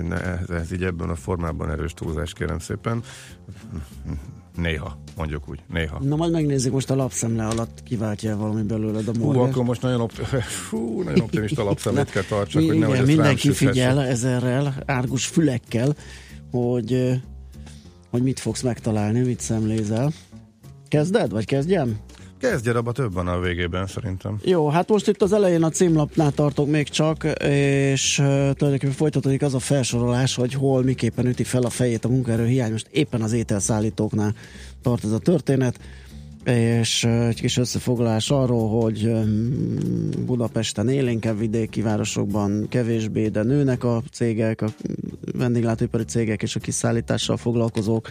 [0.08, 3.02] Ne, ez, ez így ebben a formában erős túlzás, kérem szépen.
[4.56, 5.98] Néha, mondjuk úgy, néha.
[5.98, 9.50] Na majd megnézzük most a lapszemle alatt kiváltja valami belőled a Hú, morgást.
[9.50, 13.52] akkor most nagyon, op- Fú, nagyon optimista lapszemét kell tartsak, Mi, hogy nehogy igen, mindenki
[13.52, 15.94] figyel ezerrel, árgus fülekkel,
[16.50, 17.20] hogy,
[18.10, 20.12] hogy mit fogsz megtalálni, mit szemlézel.
[20.88, 21.98] Kezded, vagy kezdjem?
[22.50, 24.38] Kezdje, abba több van a végében szerintem.
[24.42, 29.54] Jó, hát most itt az elején a címlapnál tartok még csak, és tulajdonképpen folytatódik az
[29.54, 32.70] a felsorolás, hogy hol miképpen üti fel a fejét a munkaerő hiány.
[32.70, 34.34] Most éppen az ételszállítóknál
[34.82, 35.78] tart ez a történet
[36.44, 39.12] és egy kis összefoglalás arról, hogy
[40.26, 44.68] Budapesten élénkebb vidéki városokban kevésbé, de nőnek a cégek, a
[45.32, 48.10] vendéglátóipari cégek és a kiszállítással foglalkozók.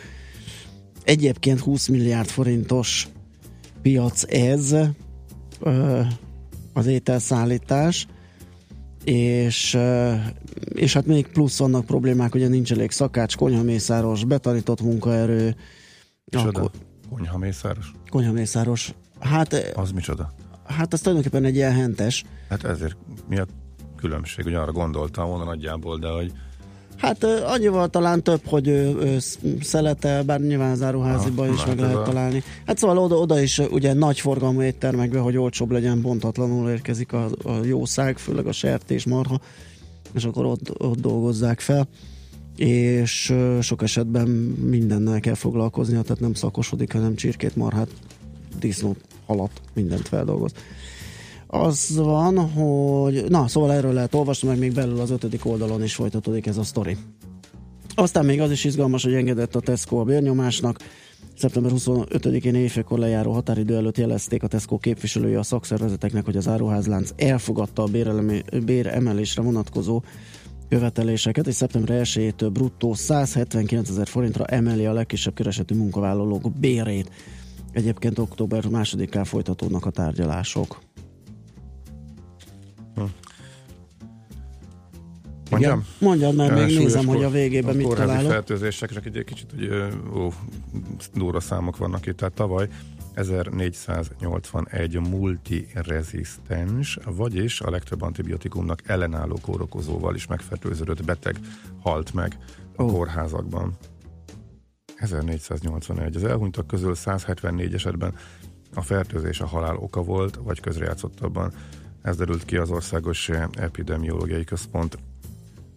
[1.04, 3.08] Egyébként 20 milliárd forintos
[3.84, 4.76] piac ez,
[6.74, 8.08] az ételszállítás,
[9.04, 9.78] és,
[10.74, 15.56] és hát még plusz vannak problémák, ugye nincs elég szakács, konyhamészáros, betanított munkaerő.
[16.26, 16.72] És akkor,
[17.10, 17.92] Konyhamészáros?
[18.10, 18.94] Konyhamészáros.
[19.20, 19.54] Hát...
[19.76, 20.34] Az micsoda?
[20.66, 22.24] Hát az tulajdonképpen egy ilyen hentes.
[22.50, 22.96] Hát ezért
[23.30, 23.46] mi a
[23.96, 24.46] különbség?
[24.46, 26.32] Ugye arra gondoltam volna nagyjából, de hogy
[26.98, 29.18] Hát annyival talán több, hogy ő, ő
[29.62, 32.02] szeletel, bár nyilván az áruháziban is meg lehet a...
[32.02, 32.44] találni.
[32.66, 37.30] Hát szóval oda, oda is ugye nagy forgalmú éttermekbe, hogy olcsóbb legyen, bontatlanul érkezik a,
[37.44, 39.42] a jószág, főleg a sertés, marha,
[40.14, 41.88] és akkor ott, ott dolgozzák fel
[42.56, 44.28] és sok esetben
[44.70, 47.90] mindennel kell foglalkoznia, tehát nem szakosodik, hanem csirkét, marhát,
[48.60, 50.52] disznót, halat, mindent feldolgoz.
[51.56, 55.96] Az van, hogy na, szóval erről lehet olvasni, meg még belül az ötödik oldalon is
[55.96, 56.98] folytatódik ez a sztori.
[57.96, 60.80] Aztán még az is izgalmas, hogy engedett a Tesco a bérnyomásnak.
[61.38, 67.10] Szeptember 25-én éjfélkor lejáró határidő előtt jelezték a Tesco képviselője a szakszervezeteknek, hogy az áruházlánc
[67.16, 67.90] elfogadta a
[68.66, 70.02] béremelésre vonatkozó
[70.70, 77.12] követeléseket, és szeptember 1-től bruttó 179 ezer forintra emeli a legkisebb keresetű munkavállalók bérét.
[77.72, 80.82] Egyébként október másodikán folytatódnak a tárgyalások.
[82.96, 83.02] Hm.
[85.50, 85.86] Mondjam?
[86.00, 88.30] Mondjam, mert még nézem, hogy a végében mit találok.
[88.30, 89.70] A fertőzésekre egy kicsit hogy,
[90.16, 90.34] ó,
[91.14, 92.18] durva számok vannak itt.
[92.18, 92.68] Tehát tavaly
[93.14, 101.40] 1481 multirezisztens, vagyis a legtöbb antibiotikumnak ellenálló kórokozóval is megfertőződött beteg
[101.82, 102.38] halt meg
[102.76, 102.92] a oh.
[102.92, 103.78] kórházakban.
[104.96, 106.16] 1481.
[106.16, 108.16] Az elhunytak közül 174 esetben
[108.74, 111.54] a fertőzés a halál oka volt, vagy közrejátszottabban.
[112.04, 114.98] Ez derült ki az Országos Epidemiológiai Központ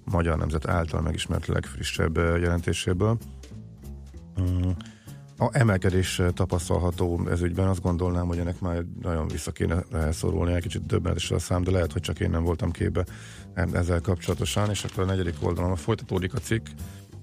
[0.05, 3.19] Magyar Nemzet által megismert legfrissebb jelentéséből.
[5.39, 10.63] A emelkedés tapasztalható ez ügyben, azt gondolnám, hogy ennek már nagyon vissza kéne szorulni, egy
[10.63, 13.05] kicsit döbbenetes a szám, de lehet, hogy csak én nem voltam képbe
[13.55, 16.67] ezzel kapcsolatosan, és akkor a negyedik oldalon folytatódik a cikk,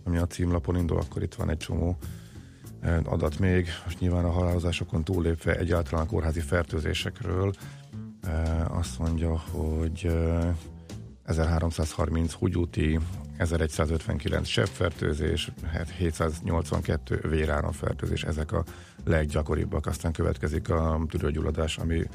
[0.04, 1.98] ami a címlapon indul, akkor itt van egy csomó
[3.04, 7.54] adat még, most nyilván a halálozásokon túllépve egyáltalán a kórházi fertőzésekről
[8.68, 10.16] azt mondja, hogy
[11.26, 13.00] 1330 húgyúti
[13.38, 15.52] 1159 sebfertőzés,
[15.98, 18.64] 782 véráramfertőzés, ezek a
[19.06, 19.86] leggyakoribbak.
[19.86, 22.08] Aztán következik a tüdőgyulladás, ami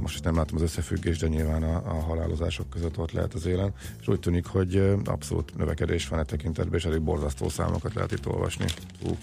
[0.00, 3.72] most nem látom az összefüggést, de nyilván a, a halálozások között ott lehet az élen,
[4.00, 8.26] és úgy tűnik, hogy abszolút növekedés van e tekintetben, és elég borzasztó számokat lehet itt
[8.26, 8.64] olvasni.
[9.02, 9.16] Hú.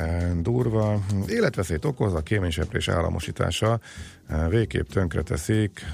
[0.00, 1.00] Eh, durva.
[1.28, 3.80] Életveszélyt okoz a kéményseprés államosítása,
[4.48, 5.84] végképp tönkreteszik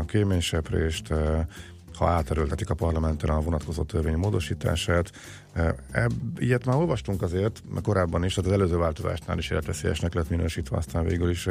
[0.00, 1.14] a kéményseprést,
[1.94, 5.12] ha áterőltetik a parlamenten a vonatkozó törvény módosítását.
[5.90, 10.76] Ebb, ilyet már olvastunk azért, korábban is, tehát az előző változásnál is életveszélyesnek lett minősítve,
[10.76, 11.46] aztán végül is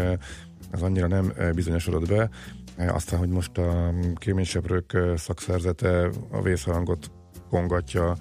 [0.72, 2.30] ez annyira nem bizonyosodott be.
[2.78, 7.12] Aztán, hogy most a kéményseprők szakszerzete a vészharangot
[7.50, 8.18] kongatja,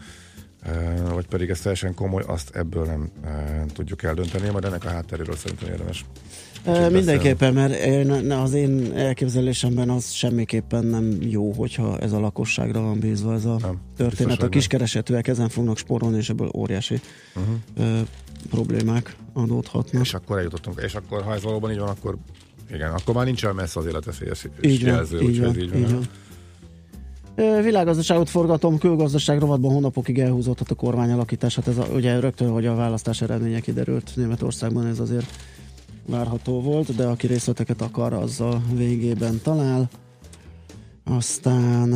[1.13, 3.11] vagy pedig ez teljesen komoly, azt ebből nem
[3.73, 6.05] tudjuk eldönteni, majd ennek a hátteréről szerintem érdemes
[6.65, 12.99] E, mindenképpen, mert az én elképzelésemben az semmiképpen nem jó, hogyha ez a lakosságra van
[12.99, 14.43] bízva ez a nem, történet.
[14.43, 17.01] A kiskeresetűek ezen fognak spórolni, és ebből óriási
[17.35, 17.99] uh-huh.
[17.99, 18.03] e,
[18.51, 20.03] problémák adódhatnak.
[20.03, 22.17] És akkor eljutottunk, és akkor ha ez valóban így van, akkor
[22.73, 25.79] igen, akkor már nincs olyan messze az életveszélyes jelző, így van, így van.
[25.79, 26.09] Így van.
[27.37, 31.55] Világgazdaságot forgatom, külgazdaság rovatban hónapokig elhúzódhat a kormány alakítás.
[31.55, 35.31] Hát ez a, ugye rögtön, hogy a választás eredménye kiderült Németországban, ez azért
[36.07, 39.89] várható volt, de aki részleteket akar, az a végében talál.
[41.05, 41.93] Aztán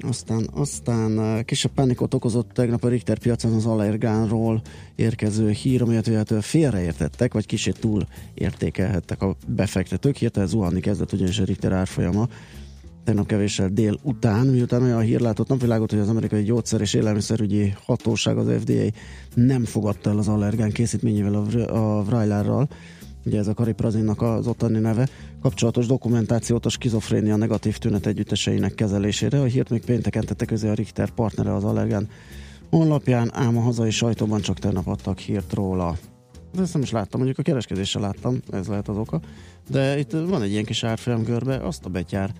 [0.00, 4.62] aztán, aztán kisebb pánikot okozott tegnap a Richter piacon az allergánról
[4.94, 10.16] érkező hír, amelyet véletlenül félreértettek, vagy kicsit túl értékelhettek a befektetők.
[10.16, 12.28] Hirtelen zuhanni kezdett ugyanis a Richter árfolyama
[13.06, 17.74] tegnap kevéssel dél után, miután olyan hír látott napvilágot, hogy az amerikai gyógyszer és élelmiszerügyi
[17.84, 18.98] hatóság, az FDA
[19.34, 22.68] nem fogadta el az allergán készítményével a, Vrajlárral,
[23.24, 25.08] ugye ez a kariprazinnak az ottani neve,
[25.42, 29.40] kapcsolatos dokumentációt a skizofrénia negatív tünet együtteseinek kezelésére.
[29.40, 32.08] A hírt még pénteken tette közé a Richter partnere az allergán
[32.70, 35.96] honlapján, ám a hazai sajtóban csak tegnap adtak hírt róla.
[36.54, 39.20] De ezt nem is láttam, mondjuk a kereskedéssel láttam, ez lehet az oka.
[39.70, 42.34] De itt van egy ilyen kis árfolyamgörbe, azt a betyár.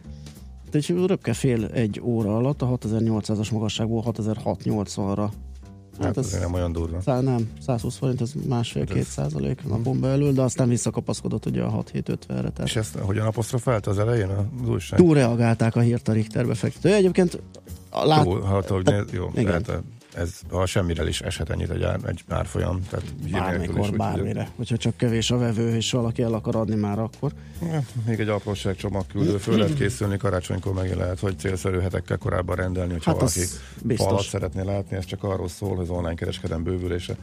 [0.80, 5.28] Tehát röpke fél egy óra alatt a 6800-as magasságból 6680-ra
[5.98, 7.00] Hát, hát ez nem olyan durva.
[7.00, 11.84] Szá, nem, 120 forint, ez másfél-két hát százalék napon belül, de aztán visszakapaszkodott ugye a
[11.84, 12.16] 6-7-50-re.
[12.26, 12.60] Tehát...
[12.64, 14.98] És ezt hogyan apostrofált az elején az újság?
[14.98, 16.94] Túlreagálták a hírt a Richter befektető.
[16.94, 17.40] Egyébként
[17.90, 18.24] lát...
[18.24, 19.44] Túl, hát, hogy ne, jó, igen.
[19.44, 19.82] lehet,
[20.16, 22.82] ez ha semmire is eshet ennyit egy, ár, egy árfolyam.
[22.90, 24.40] Tehát Bármikor, is, bármire.
[24.40, 24.52] Hogy...
[24.56, 27.32] Hogyha csak kevés a vevő, és valaki el akar adni már akkor.
[27.62, 29.36] Ja, még egy apróság csomagküldő.
[29.46, 33.40] Föl lehet készülni karácsonykor, meg lehet, hogy célszerű hetekkel korábban rendelni, hogyha hát valaki
[33.96, 34.96] falat szeretné látni.
[34.96, 37.16] Ez csak arról szól, hogy az online kereskedem bővülése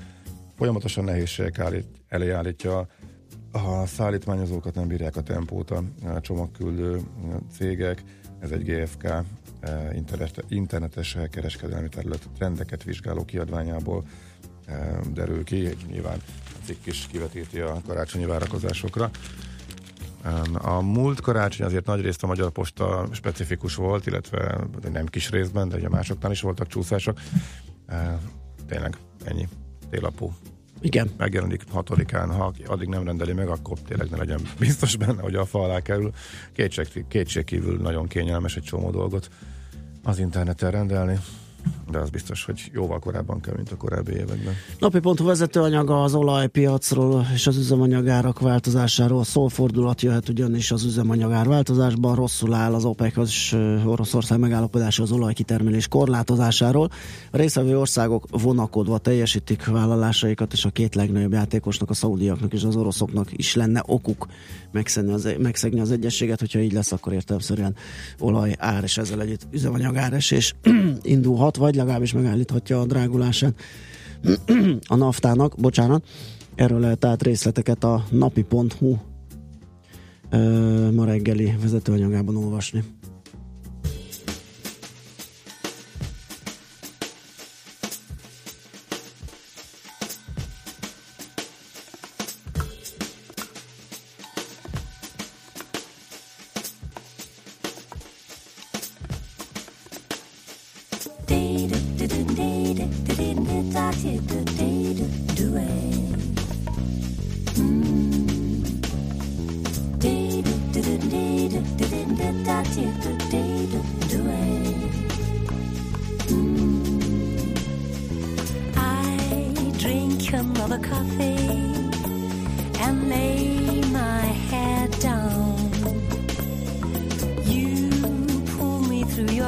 [0.57, 2.87] folyamatosan nehézségek állít, elé állítja
[3.51, 5.83] a szállítmányozókat nem bírják a tempót a
[6.21, 7.01] csomagküldő
[7.57, 8.03] cégek,
[8.39, 9.07] ez egy GFK
[9.63, 9.95] Eh,
[10.47, 14.03] internetes kereskedelmi terület trendeket vizsgáló kiadványából
[14.65, 19.09] eh, derül ki, nyilván a cikk is kivetíti a karácsonyi várakozásokra.
[20.53, 25.69] A múlt karácsony azért nagy részt a Magyar Posta specifikus volt, illetve nem kis részben,
[25.69, 27.19] de ugye másoknál is voltak csúszások.
[27.85, 28.17] Eh,
[28.67, 29.47] tényleg ennyi
[29.89, 30.33] télapó
[30.81, 31.11] igen.
[31.17, 35.45] megjelenik hatodikán, ha addig nem rendeli meg, akkor tényleg ne legyen biztos benne, hogy a
[35.45, 36.11] fa alá kerül.
[36.53, 39.29] Kétség, kétség kívül nagyon kényelmes egy csomó dolgot
[40.03, 41.19] az interneten rendelni
[41.93, 44.53] de az biztos, hogy jóval korábban kell, mint a korábbi években.
[44.79, 51.47] Napi pontú vezetőanyaga az olajpiacról és az üzemanyagárak változásáról szól fordulat jöhet ugyanis az üzemanyagár
[51.47, 56.89] változásban rosszul áll az OPEC és Oroszország megállapodása az olajkitermelés korlátozásáról.
[57.31, 62.75] A részvevő országok vonakodva teljesítik vállalásaikat, és a két legnagyobb játékosnak, a szaudiaknak és az
[62.75, 64.27] oroszoknak is lenne okuk
[64.71, 67.75] megszegni az, megszegni az egyességet, hogyha így lesz, akkor értelmszerűen
[68.19, 70.53] olaj ár és ezzel együtt üzemanyagár és
[71.01, 73.53] indulhat, vagy legalábbis megállíthatja a drágulását
[74.87, 76.07] a naftának, bocsánat,
[76.55, 78.95] erről lehet tehát részleteket a napi.hu
[80.93, 82.83] ma reggeli vezetőanyagában olvasni.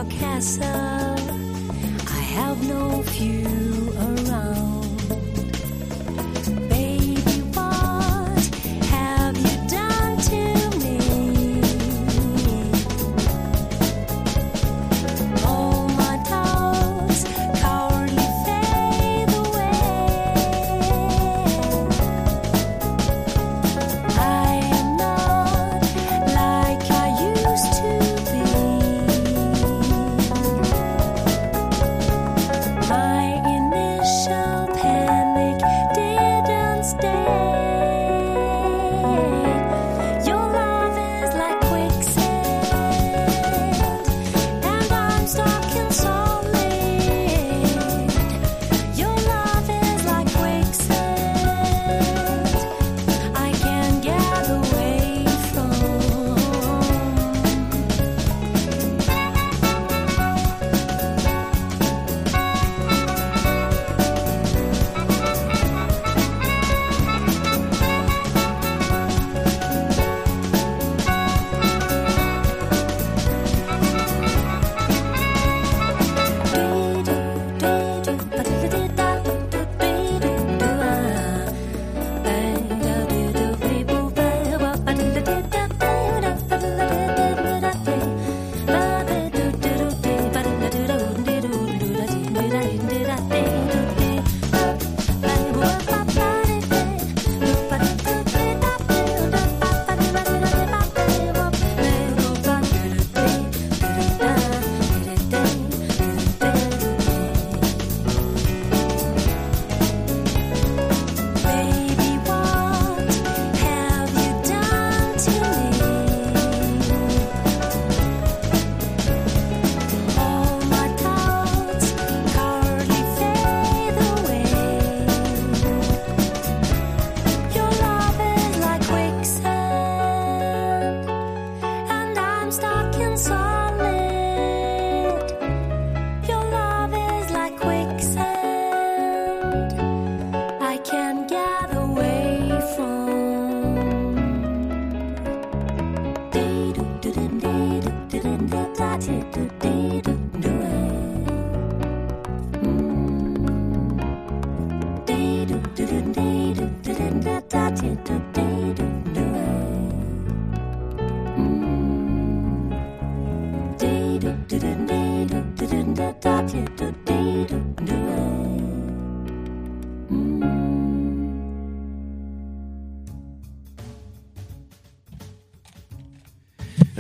[0.10, 1.16] castle.
[2.08, 3.65] I have no fear.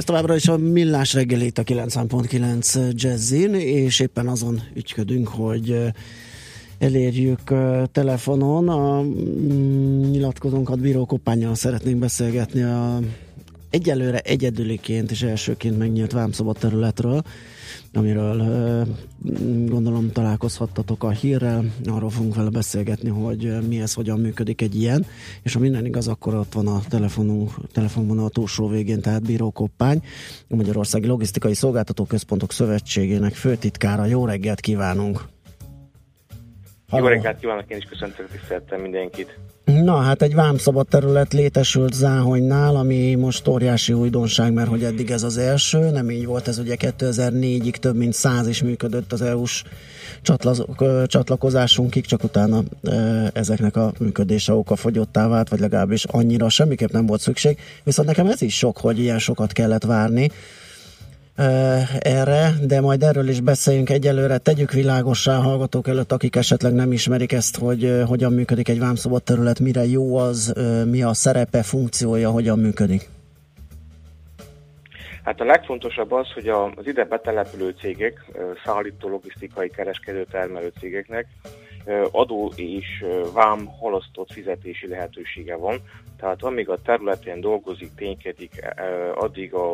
[0.06, 5.78] Továbbra is a Millás reggelét a 90.9 Jazzin, és éppen azon ügyködünk, hogy
[6.80, 7.42] elérjük
[7.92, 8.70] telefonon.
[8.70, 13.00] A mm, nyilatkozónkat Bíró Koppányjal szeretnénk beszélgetni a
[13.76, 17.22] egyelőre egyedüliként és elsőként megnyílt vámszabad területről,
[17.94, 18.38] amiről
[19.66, 25.06] gondolom találkozhattatok a hírrel, arról fogunk vele beszélgetni, hogy mi ez, hogyan működik egy ilyen,
[25.44, 30.04] és ha minden igaz, akkor ott van a telefonunk, telefonvonal túlsó végén, tehát Bíró Koppány,
[30.50, 34.06] a Magyarországi Logisztikai Szolgáltató Központok Szövetségének főtitkára.
[34.06, 35.35] Jó reggelt kívánunk!
[36.98, 39.38] Jó reggelt kívánok, én is köszöntök tiszteltem mindenkit.
[39.66, 45.24] Na, hát egy vámszabad terület létesült Záhonynál, ami most óriási újdonság, mert hogy eddig ez
[45.24, 49.64] az első, nem így volt, ez ugye 2004-ig több mint száz is működött az EU-s
[51.08, 52.64] csatlakozásunkig, csak utána
[53.34, 57.60] ezeknek a működése oka fogyottá vált, vagy legalábbis annyira semmiképp nem volt szükség.
[57.84, 60.30] Viszont nekem ez is sok, hogy ilyen sokat kellett várni
[62.00, 64.38] erre, de majd erről is beszéljünk egyelőre.
[64.38, 69.24] Tegyük világossá a hallgatók előtt, akik esetleg nem ismerik ezt, hogy hogyan működik egy vámszabad
[69.24, 70.54] terület, mire jó az,
[70.90, 73.10] mi a szerepe, funkciója, hogyan működik.
[75.24, 78.32] Hát a legfontosabb az, hogy az ide betelepülő cégek,
[78.66, 81.28] szállító, logisztikai, kereskedő, termelő cégeknek
[82.12, 85.82] adó és vám halasztott fizetési lehetősége van.
[86.18, 88.66] Tehát amíg a területén dolgozik, ténykedik,
[89.16, 89.72] addig a,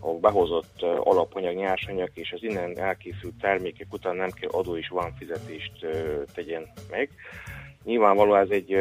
[0.00, 5.86] a behozott alapanyag, nyersanyag és az innen elkészült termékek után nem kell adó és fizetést
[6.34, 7.10] tegyen meg.
[7.84, 8.76] Nyilvánvaló ez egy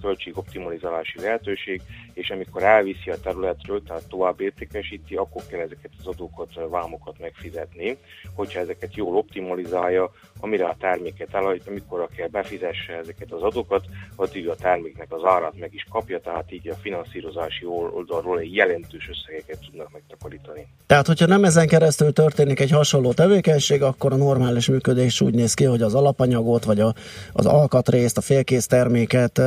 [0.00, 1.82] költségoptimalizálási lehetőség,
[2.14, 7.96] és amikor elviszi a területről, tehát tovább értékesíti, akkor kell ezeket az adókat, vámokat megfizetni.
[8.34, 13.84] Hogyha ezeket jól optimalizálja, amire a terméket elhagyt, amikor kell befizesse ezeket az adókat,
[14.16, 19.08] addig a terméknek az árát meg is kapja, tehát így a finanszírozási oldalról egy jelentős
[19.08, 20.66] összegeket tudnak megtakarítani.
[20.86, 25.54] Tehát, hogyha nem ezen keresztül történik egy hasonló tevékenység, akkor a normális működés úgy néz
[25.54, 26.94] ki, hogy az alapanyagot, vagy a,
[27.32, 27.46] az
[27.90, 29.40] alkatrészt, a félkész terméket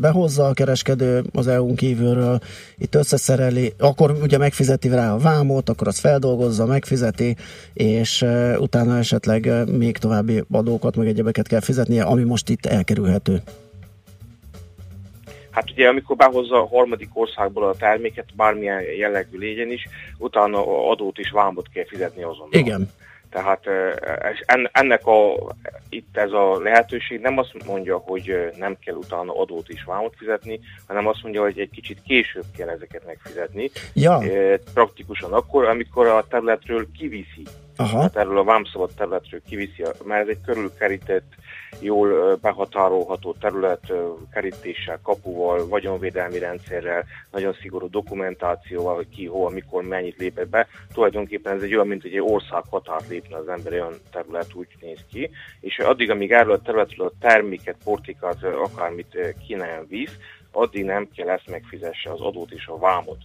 [0.00, 2.38] behozza a kereskedő az EU-n kívülről,
[2.78, 7.36] itt összeszereli, akkor ugye megfizeti rá a vámot, akkor az feldolgozza, megfizeti,
[7.74, 8.24] és
[8.58, 13.42] utána esetleg még tovább további adókat, meg egyebeket kell fizetnie, ami most itt elkerülhető.
[15.50, 21.18] Hát ugye amikor behozza a harmadik országból a terméket, bármilyen jellegű légyen is, utána adót
[21.18, 22.60] is vámot kell fizetni azonnal.
[22.60, 22.90] Igen.
[23.30, 23.64] Tehát
[24.72, 25.34] ennek a,
[25.88, 30.60] itt ez a lehetőség nem azt mondja, hogy nem kell utána adót is vámot fizetni,
[30.86, 33.70] hanem azt mondja, hogy egy kicsit később kell ezeket megfizetni.
[33.94, 34.22] Ja.
[34.74, 37.42] Praktikusan akkor, amikor a területről kiviszi
[37.80, 38.00] Aha.
[38.00, 41.32] Hát erről a vámszabad területről kiviszi, mert ez egy körülkerített,
[41.80, 43.92] jól behatárolható terület
[44.32, 50.66] kerítéssel, kapuval, vagyonvédelmi rendszerrel, nagyon szigorú dokumentációval, hogy ki, hol, mikor, mennyit lépett be.
[50.92, 54.68] Tulajdonképpen ez egy olyan, mint hogy egy ország határt lépne az ember, olyan terület úgy
[54.80, 55.30] néz ki.
[55.60, 60.16] És addig, amíg erről a területről a terméket, portikát, akármit nem visz,
[60.52, 63.18] addig nem kell ezt megfizesse az adót és a vámot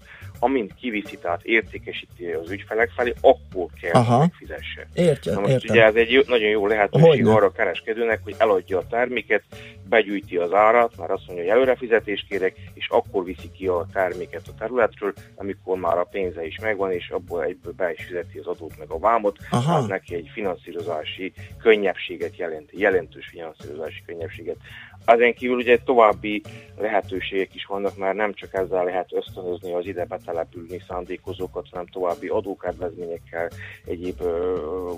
[0.43, 4.19] amint kiviszi, tehát értékesíti az ügyfelek felé, akkor kell Aha.
[4.19, 4.87] megfizesse.
[4.93, 5.75] Értjön, Na most értem.
[5.75, 7.33] ugye ez egy nagyon jó lehetőség Hogyne.
[7.33, 9.43] arra a kereskedőnek, hogy eladja a terméket,
[9.89, 14.47] begyűjti az árat, már azt mondja, hogy előrefizetést kérek, és akkor viszi ki a terméket
[14.47, 18.47] a területről, amikor már a pénze is megvan, és abból egyből be is fizeti az
[18.47, 19.77] adót meg a vámot, Aha.
[19.77, 24.57] az neki egy finanszírozási könnyebbséget jelent, jelentős finanszírozási könnyebbséget
[25.05, 26.41] ezen kívül ugye további
[26.77, 32.27] lehetőségek is vannak, mert nem csak ezzel lehet ösztönözni az ide betelepülni szándékozókat, hanem további
[32.27, 33.49] adókedvezményekkel,
[33.85, 34.21] egyéb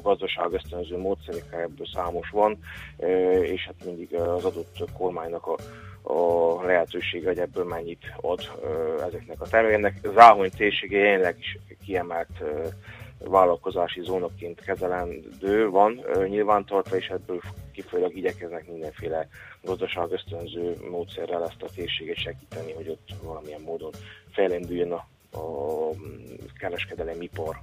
[0.01, 2.57] gazdaság ösztönző módszerekkel ebből számos van,
[3.41, 5.55] és hát mindig az adott kormánynak a
[6.07, 8.51] a lehetősége, hogy ebből mennyit ad
[9.07, 9.99] ezeknek a termékeknek.
[10.13, 12.43] Záhony térsége jelenleg is kiemelt
[13.19, 17.39] vállalkozási zónaként kezelendő van nyilvántartva, és ebből
[17.71, 19.27] kifolyólag igyekeznek mindenféle
[19.61, 23.91] gazdaság ösztönző módszerrel ezt a térséget segíteni, hogy ott valamilyen módon
[24.31, 25.95] fejlendüljön a, a
[26.59, 27.55] kereskedelem ipar.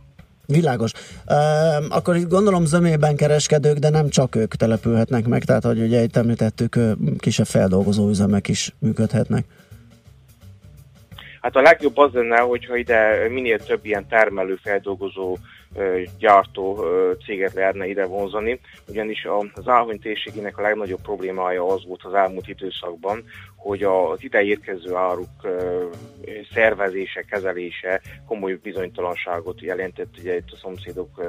[0.46, 0.92] Világos.
[1.28, 6.02] Uh, akkor itt gondolom zömében kereskedők, de nem csak ők települhetnek meg, tehát hogy ugye
[6.02, 6.78] itt említettük,
[7.18, 9.44] kisebb feldolgozó üzemek is működhetnek.
[11.43, 15.36] Hát a legjobb az lenne, hogyha ide minél több ilyen termelő, feldolgozó
[16.18, 16.84] gyártó
[17.24, 22.49] céget lehetne ide vonzani, ugyanis az Áhony térségének a legnagyobb problémája az volt az elmúlt
[22.49, 23.24] időszakban,
[23.57, 25.28] hogy az ide érkező áruk
[26.53, 30.18] szervezése, kezelése komoly bizonytalanságot jelentett.
[30.18, 31.22] Ugye itt a szomszédok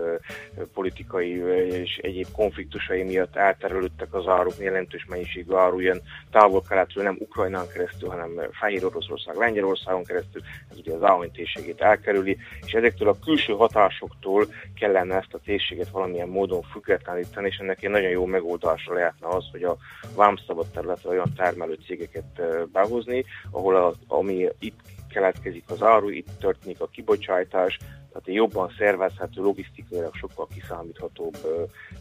[0.74, 1.42] politikai
[1.84, 6.02] és egyéb konfliktusai miatt elterelődtek az áruk, jelentős mennyiségű áru jön
[6.32, 10.42] távol-keletről, nem Ukrajnán keresztül, hanem Fehér Oroszország, Lengyelországon keresztül,
[10.72, 14.48] ez ugye az áhony térségét elkerüli, és ezektől a külső hatásoktól
[14.80, 19.46] kellene ezt a térséget valamilyen módon függetleníteni, és ennek egy nagyon jó megoldása lehetne az,
[19.52, 19.78] hogy a
[20.16, 22.42] vámszabad területre olyan termelő cégeket
[22.72, 24.80] behozni, ahol a, ami itt
[25.14, 31.38] keletkezik az áru, itt történik a kibocsátás, tehát egy jobban szervezhető, logisztikailag sokkal kiszámíthatóbb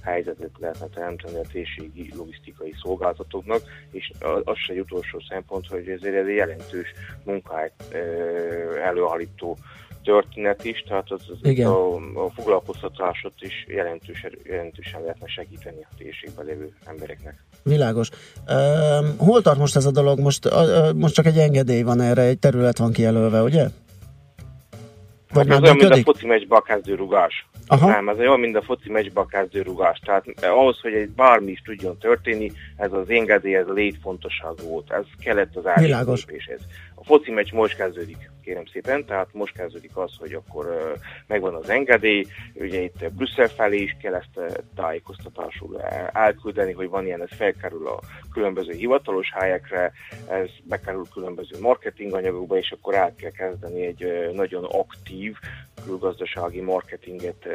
[0.03, 4.13] helyzetet lehetne teremteni a térségi logisztikai szolgáltatóknak, és
[4.45, 6.93] az se egy utolsó szempont, hogy ezért ez egy jelentős
[7.25, 7.95] munkáját
[8.83, 9.59] előállító
[10.05, 11.67] történet is, tehát az, az Igen.
[11.67, 17.45] A, a foglalkoztatásot is jelentősen, jelentősen lehetne segíteni a térségben lévő embereknek.
[17.63, 18.09] Világos.
[18.49, 20.19] Uh, hol tart most ez a dolog?
[20.21, 23.67] Most, uh, most csak egy engedély van erre, egy terület van kijelölve, ugye?
[25.33, 27.47] Vagy hát ez olyan, mint a foci meccsbe a kezdőrugás.
[27.67, 27.89] Aha.
[27.89, 29.99] Nem, ez olyan, mint a foci meccsbe a kezdőrugás.
[30.05, 34.91] Tehát ahhoz, hogy egy bármi is tudjon történni, ez az engedély, ez létfontosságú volt.
[34.91, 36.61] Ez kellett az első lépéshez.
[37.03, 40.95] A foci meccs most kezdődik kérem szépen, tehát most kezdődik az, hogy akkor
[41.27, 45.81] megvan az engedély, ugye itt Brüsszel felé is kell ezt tájékoztatásul
[46.13, 48.01] elküldeni, hogy van ilyen, ez felkerül a
[48.33, 49.93] különböző hivatalos helyekre,
[50.29, 55.37] ez bekerül különböző marketing anyagokba, és akkor el kell kezdeni egy nagyon aktív
[55.85, 57.47] külgazdasági marketinget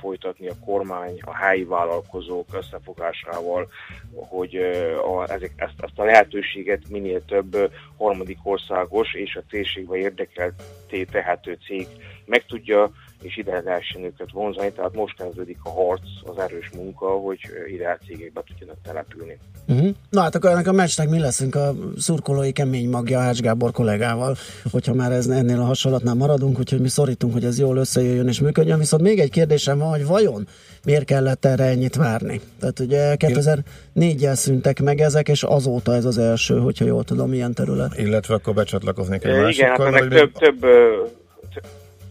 [0.00, 3.68] folytatni a kormány, a helyi vállalkozók összefogásával,
[4.14, 4.56] hogy
[5.04, 8.38] a, ezek, ezt, ezt a lehetőséget minél több harmadik
[8.82, 11.86] országos és a térségbe érdekelté tehető cég.
[12.24, 12.90] Meg tudja
[13.22, 17.38] és ide lehessen őket vonzani, tehát most kezdődik a harc, az erős munka, hogy
[17.72, 19.38] ide a cégekbe tudjanak települni.
[19.68, 19.88] Uh-huh.
[20.10, 24.36] Na hát akkor ennek a meccsnek mi leszünk a szurkolói kemény magja Ács Gábor kollégával,
[24.70, 28.40] hogyha már ez, ennél a hasonlatnál maradunk, úgyhogy mi szorítunk, hogy ez jól összejöjjön és
[28.40, 30.46] működjön, viszont még egy kérdésem van, hogy vajon
[30.84, 32.40] miért kellett erre ennyit várni?
[32.60, 37.54] Tehát ugye 2004-jel szűntek meg ezek, és azóta ez az első, hogyha jól tudom, ilyen
[37.54, 37.98] terület.
[37.98, 39.74] Illetve akkor becsatlakoznék egy másikkal.
[39.74, 40.66] Igen, hát ennek több, több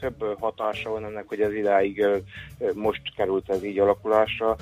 [0.01, 2.05] több hatása van ennek, hogy ez idáig
[2.73, 4.55] most került ez így alakulásra.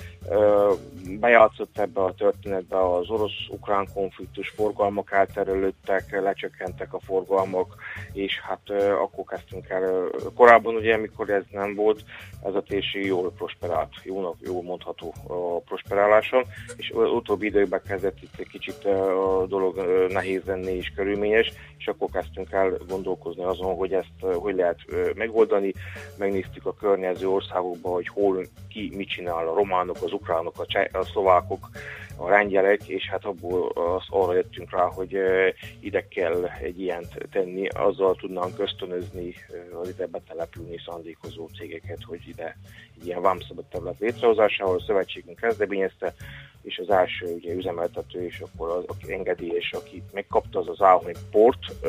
[1.20, 7.76] Bejátszott ebbe a történetbe az orosz-ukrán konfliktus, forgalmak elterelődtek, lecsökkentek a forgalmak,
[8.14, 8.70] és hát
[9.02, 10.10] akkor kezdtünk el.
[10.36, 12.04] Korábban ugye, amikor ez nem volt,
[12.44, 16.44] ez a térség jól prosperált, jónak, jól mondható a prosperáláson,
[16.78, 19.78] és utóbbi időkben kezdett itt egy kicsit a dolog
[20.10, 24.80] nehéz lenni és körülményes, és akkor kezdtünk el gondolkozni azon, hogy ezt hogy lehet
[25.30, 25.74] megoldani.
[26.18, 30.86] Megnéztük a környező országokban, hogy hol ki mit csinál, a románok, az ukránok, a, cseh,
[30.92, 31.70] a szlovákok,
[32.18, 35.18] a lengyelek, és hát abból az, arra jöttünk rá, hogy
[35.80, 39.34] ide kell egy ilyent tenni, azzal tudnánk ösztönözni
[39.82, 42.58] az ide betelepülni szándékozó cégeket, hogy ide
[43.00, 46.14] egy ilyen vámszabad terület létrehozásával a szövetségünk kezdeményezte,
[46.62, 51.16] és az első ugye, üzemeltető, és akkor az, aki engedélyes, aki megkapta, az az Áhony
[51.32, 51.86] Port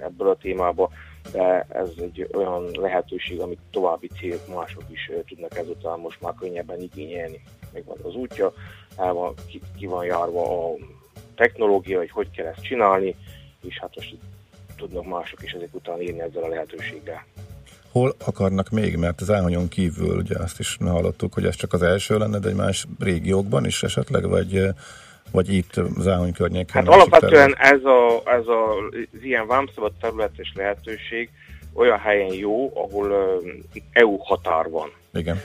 [0.00, 0.90] ebből a témába,
[1.32, 6.80] de ez egy olyan lehetőség, amit további célt mások is tudnak ezután most már könnyebben
[6.80, 7.42] igényelni.
[7.72, 8.52] Megvan az útja,
[8.96, 10.74] el van, ki, ki van járva a
[11.34, 13.16] technológia, hogy hogy kell ezt csinálni,
[13.60, 14.16] és hát most
[14.76, 17.24] tudnak mások is ezek után írni ezzel a lehetőséggel.
[17.92, 21.82] Hol akarnak még, mert az elhonyon kívül, ugye azt is hallottuk, hogy ez csak az
[21.82, 24.62] első lenne, de egy más régiókban is esetleg, vagy
[25.32, 26.84] vagy itt az Áhony környéken?
[26.84, 28.76] Hát alapvetően ez, a, ez a,
[29.12, 31.30] az ilyen vámszabad területes lehetőség
[31.72, 33.40] olyan helyen jó, ahol
[33.92, 34.90] EU határ van.
[35.12, 35.40] Igen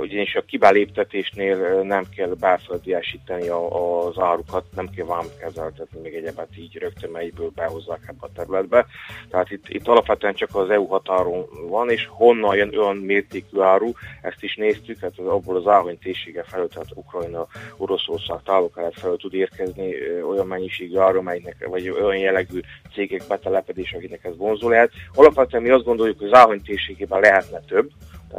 [0.00, 7.10] ugyanis a kibeléptetésnél nem kell belföldiesíteni az árukat, nem kell vámkezeltetni még egyebet így rögtön
[7.10, 8.86] melyből behozzák ebbe a területbe.
[9.30, 13.92] Tehát itt, itt alapvetően csak az EU határon van, és honnan jön olyan mértékű áru,
[14.22, 17.46] ezt is néztük, hát abból az áhony térsége felől, tehát Ukrajna,
[17.76, 19.94] Oroszország távol felől tud érkezni
[20.28, 22.60] olyan mennyiségű áru, melynek, vagy olyan jellegű
[22.92, 24.92] cégek betelepedés, akinek ez vonzó lehet.
[25.14, 27.90] Alapvetően mi azt gondoljuk, hogy az áhony térségében lehetne több,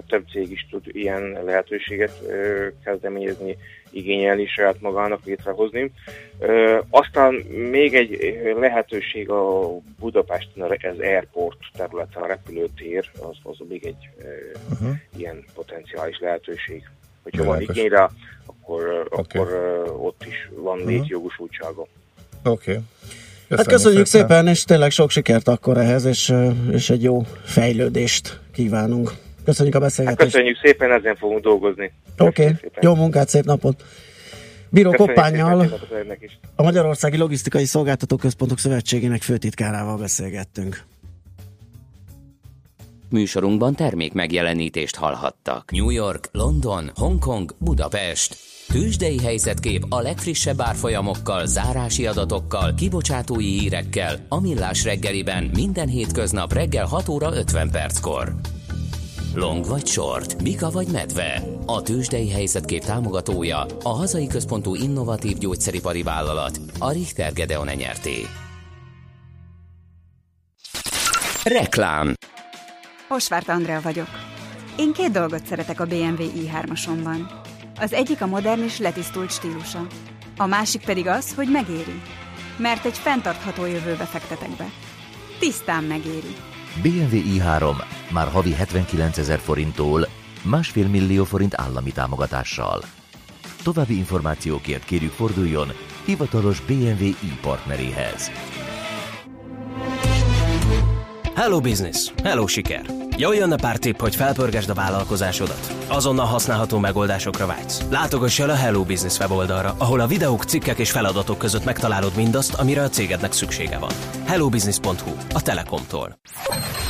[0.01, 2.21] több cég is tud ilyen lehetőséget
[2.83, 3.57] kezdeményezni,
[3.89, 5.91] igényelni saját magának létrehozni.
[6.89, 7.33] Aztán
[7.71, 9.69] még egy lehetőség a
[9.99, 14.09] Budapesten, az airport területen, a repülőtér, az, az még egy
[14.71, 14.95] uh-huh.
[15.17, 16.89] ilyen potenciális lehetőség.
[17.23, 18.09] Hogyha van igényre,
[18.45, 19.23] akkor, okay.
[19.23, 19.47] akkor
[19.99, 20.91] ott is van uh-huh.
[20.91, 21.81] létjogosultsága.
[22.43, 22.71] Oké.
[22.71, 22.83] Okay.
[23.49, 26.33] Hát köszönjük szépen, és tényleg sok sikert akkor ehhez, és,
[26.71, 29.11] és egy jó fejlődést kívánunk.
[29.47, 30.21] Köszönjük a beszélgetést.
[30.21, 31.91] Hát köszönjük szépen, ezen fogunk dolgozni.
[32.17, 32.55] Oké, okay.
[32.81, 33.83] jó munkát, szép napot.
[34.69, 35.79] Bíró Koppányjal,
[36.55, 40.83] a Magyarországi Logisztikai Szolgáltató Központok Szövetségének főtitkárával beszélgettünk.
[43.09, 45.71] Műsorunkban termék megjelenítést hallhattak.
[45.71, 48.37] New York, London, Hongkong, Budapest.
[48.67, 56.85] Tősdei helyzetkép a legfrissebb árfolyamokkal, zárási adatokkal, kibocsátói hírekkel, a Millás reggeliben minden hétköznap reggel
[56.85, 58.35] 6 óra 50 perckor.
[59.35, 61.43] Long vagy short, Mika vagy medve.
[61.65, 68.25] A tőzsdei helyzetkép támogatója a hazai központú innovatív gyógyszeripari vállalat, a Richter Gedeon nyerté.
[71.43, 72.13] Reklám
[73.09, 74.07] Osvárt Andrea vagyok.
[74.77, 77.19] Én két dolgot szeretek a BMW i3-asomban.
[77.79, 79.87] Az egyik a modern és letisztult stílusa.
[80.37, 82.01] A másik pedig az, hogy megéri.
[82.57, 84.65] Mert egy fenntartható jövőbe fektetek be.
[85.39, 86.35] Tisztán megéri.
[86.81, 87.75] BMW i3
[88.11, 90.07] már havi 79 ezer forinttól
[90.43, 92.81] másfél millió forint állami támogatással.
[93.63, 95.67] További információkért kérjük forduljon
[96.05, 98.31] hivatalos BMW i partneréhez.
[101.35, 102.13] Hello Business!
[102.23, 103.06] Hello siker!
[103.19, 105.73] Jól jönne pár tipp, hogy felpörgesd a vállalkozásodat.
[105.87, 107.81] Azonnal használható megoldásokra vágysz.
[107.89, 112.53] Látogass el a Hello Business weboldalra, ahol a videók, cikkek és feladatok között megtalálod mindazt,
[112.53, 113.91] amire a cégednek szüksége van.
[114.25, 116.19] hellobusiness.hu, a Telekomtól.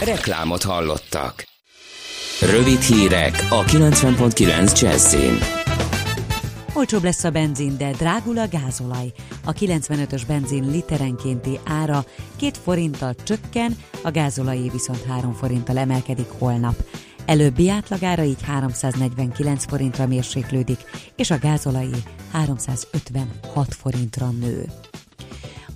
[0.03, 1.43] Reklámot hallottak.
[2.41, 5.66] Rövid hírek a 90.9 Jazzin.
[6.77, 9.11] Olcsóbb lesz a benzin, de drágul a gázolaj.
[9.45, 12.05] A 95-ös benzin literenkénti ára
[12.35, 16.75] 2 forinttal csökken, a gázolajé viszont 3 forinttal emelkedik holnap.
[17.25, 20.79] Előbbi átlagára így 349 forintra mérséklődik,
[21.15, 24.65] és a gázolajé 356 forintra nő.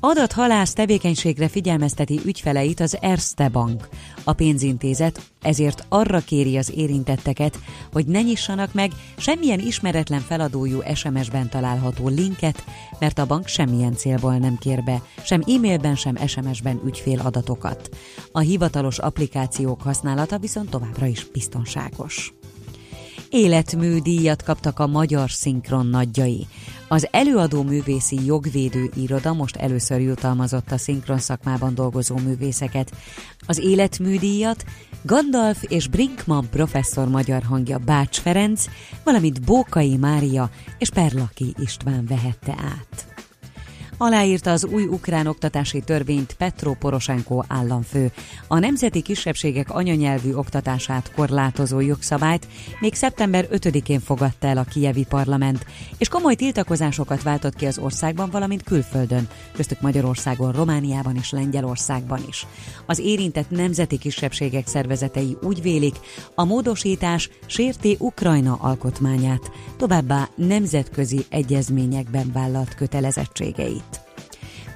[0.04, 3.90] Adathalász tevékenységre figyelmezteti ügyfeleit az Erste Bank.
[4.24, 7.60] A pénzintézet ezért arra kéri az érintetteket,
[7.92, 12.64] hogy ne nyissanak meg semmilyen ismeretlen feladójú SMS-ben található linket,
[13.00, 17.90] mert a bank semmilyen célból nem kér be, sem e-mailben, sem SMS-ben ügyfél adatokat.
[18.32, 22.34] A hivatalos applikációk használata viszont továbbra is biztonságos
[23.30, 26.48] életműdíjat kaptak a magyar szinkron nagyjai.
[26.92, 32.92] Az előadó művészi jogvédő iroda most először jutalmazott a szinkron szakmában dolgozó művészeket.
[33.48, 34.66] Az életműdíjat
[35.02, 38.66] Gandalf és Brinkman professzor magyar hangja Bács Ferenc,
[39.04, 43.11] valamint Bókai Mária és Perlaki István vehette át
[44.02, 48.12] aláírta az új ukrán oktatási törvényt Petro Poroshenko államfő.
[48.48, 52.48] A nemzeti kisebbségek anyanyelvű oktatását korlátozó jogszabályt
[52.80, 55.66] még szeptember 5-én fogadta el a kievi parlament,
[55.98, 62.48] és komoly tiltakozásokat váltott ki az országban, valamint külföldön, köztük Magyarországon, Romániában és Lengyelországban is.
[62.86, 65.96] Az érintett nemzeti kisebbségek szervezetei úgy vélik,
[66.36, 73.91] a módosítás sérti Ukrajna alkotmányát, továbbá nemzetközi egyezményekben vállalt kötelezettségeit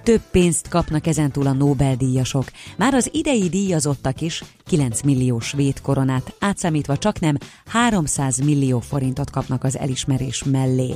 [0.05, 2.45] több pénzt kapnak ezentúl a Nobel-díjasok.
[2.77, 9.29] Már az idei díjazottak is 9 millió svéd koronát, átszámítva csak nem 300 millió forintot
[9.29, 10.95] kapnak az elismerés mellé.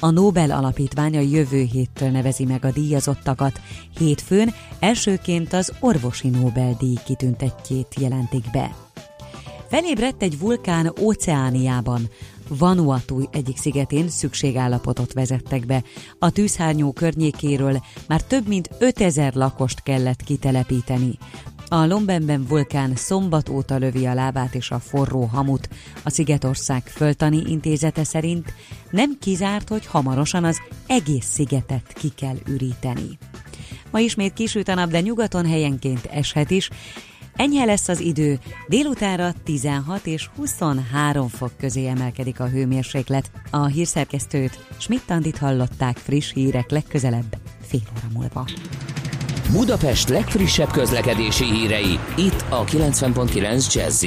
[0.00, 3.60] A Nobel alapítvány a jövő héttől nevezi meg a díjazottakat.
[3.98, 8.74] Hétfőn elsőként az orvosi Nobel-díj kitüntetjét jelentik be.
[9.68, 12.08] Felébredt egy vulkán Óceániában.
[12.58, 15.82] Vanuatu egyik szigetén szükségállapotot vezettek be.
[16.18, 21.18] A tűzhárnyó környékéről már több mint 5000 lakost kellett kitelepíteni.
[21.68, 25.68] A Lombemben vulkán szombat óta lövi a lábát és a forró hamut.
[26.04, 28.54] A Szigetország föltani intézete szerint
[28.90, 33.18] nem kizárt, hogy hamarosan az egész szigetet ki kell üríteni.
[33.90, 36.70] Ma ismét kisüt a nap, de nyugaton helyenként eshet is,
[37.40, 38.38] Enyhe lesz az idő,
[38.68, 43.30] délutánra 16 és 23 fok közé emelkedik a hőmérséklet.
[43.50, 48.44] A hírszerkesztőt Schmidt-Tandit hallották friss hírek legközelebb fél óra múlva.
[49.52, 54.04] Budapest legfrissebb közlekedési hírei itt a 90.9 jazz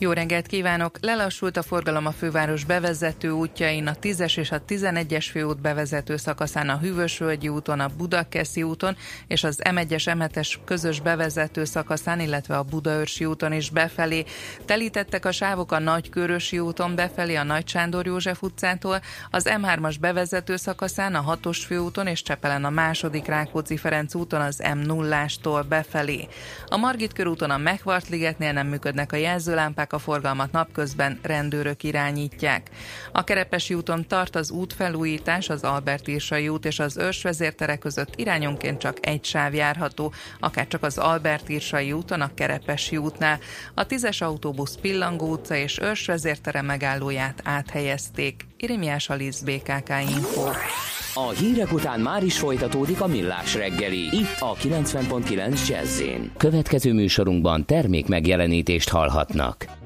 [0.00, 0.96] jó reggelt kívánok!
[1.00, 6.68] Lelassult a forgalom a főváros bevezető útjain, a 10-es és a 11-es főút bevezető szakaszán
[6.68, 8.96] a Hűvösvölgyi úton, a Budakeszi úton
[9.26, 14.24] és az M1-es M7-es közös bevezető szakaszán, illetve a Budaörsi úton is befelé.
[14.64, 20.56] Telítettek a sávok a Nagykörösi úton befelé a Nagy Sándor József utcától, az M3-as bevezető
[20.56, 26.28] szakaszán a 6-os főúton és Csepelen a második Rákóczi Ferenc úton az M0-ástól befelé.
[26.66, 31.82] A Margit körúton a Mechvart ligetnél nem működnek a jelzőlámpák, szabályozzák a forgalmat napközben, rendőrök
[31.82, 32.70] irányítják.
[33.12, 38.12] A Kerepesi úton tart az útfelújítás, az Albert Irsai út és az Őrs vezértere között
[38.16, 43.38] irányonként csak egy sáv járható, akár csak az Albert Irsai úton, a Kerepesi útnál.
[43.74, 48.46] A tízes autóbusz Pillangó utca és Őrs vezértere megállóját áthelyezték.
[48.56, 50.50] Irimiás Alisz BKK Info.
[51.14, 56.02] A hírek után már is folytatódik a millás reggeli, itt a 90.9 jazz
[56.36, 59.77] Következő műsorunkban termék megjelenítést hallhatnak.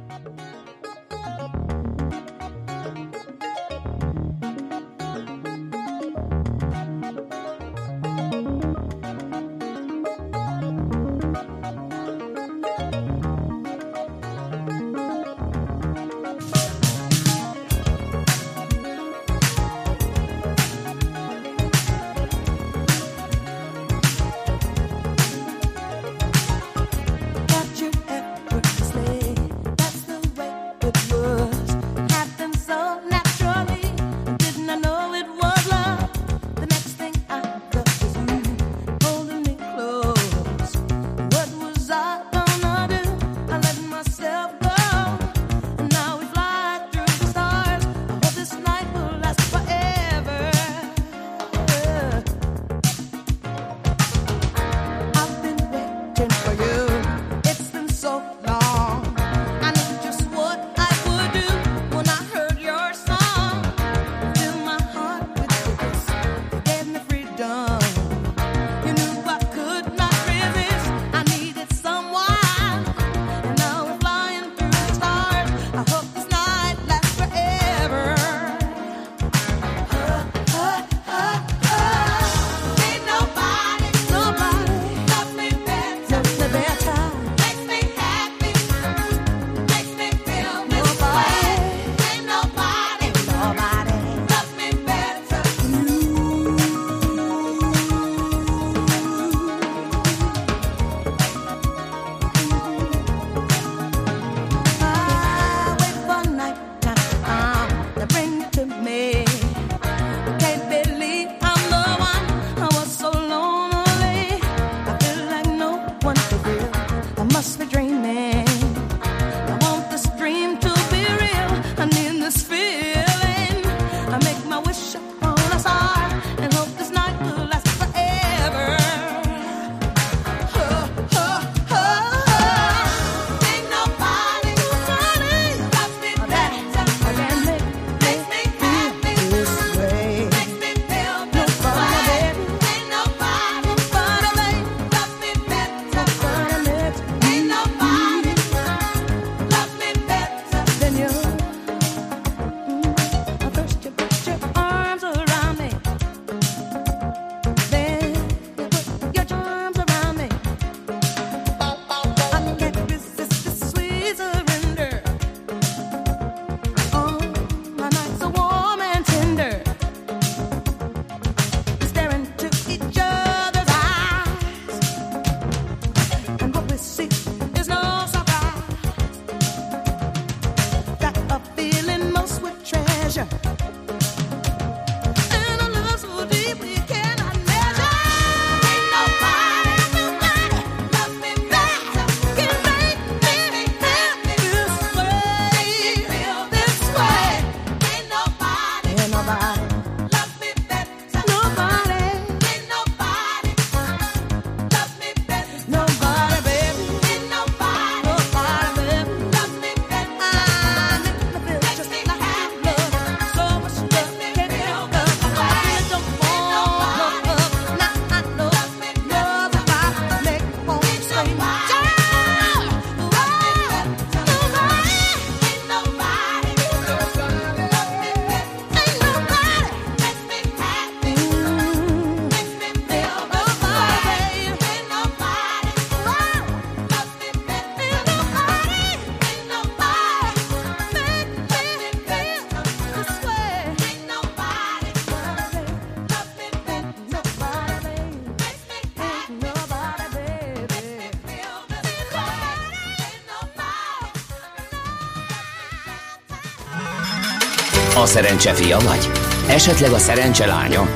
[258.13, 259.11] Szerencse fia vagy?
[259.49, 260.87] Esetleg a szerencse lánya?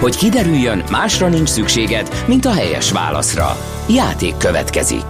[0.00, 3.56] Hogy kiderüljön, másra nincs szükséged, mint a helyes válaszra.
[3.88, 5.04] Játék következik.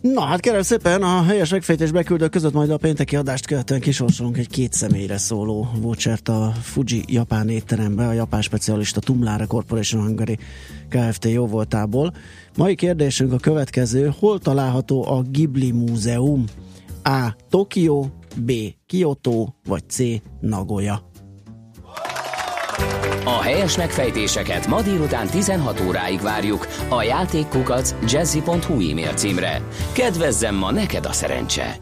[0.00, 4.36] Na hát kérem szépen, a helyes megfejtés beküldők között majd a pénteki adást követően kisorsolunk
[4.36, 10.38] egy két személyre szóló vouchert a Fuji japán étterembe, a japán specialista Tumlára Corporation Hungary
[10.88, 11.24] Kft.
[11.24, 12.12] jóvoltából.
[12.56, 16.44] Mai kérdésünk a következő, hol található a Ghibli Múzeum?
[17.02, 17.36] A.
[17.50, 18.52] Tokió, B.
[18.86, 19.98] Kyoto, vagy C.
[20.40, 21.10] Nagoya?
[23.24, 29.62] A helyes megfejtéseket ma délután 16 óráig várjuk a játékkukac jazzy.hu e-mail címre.
[29.92, 31.76] Kedvezzem ma neked a szerencse!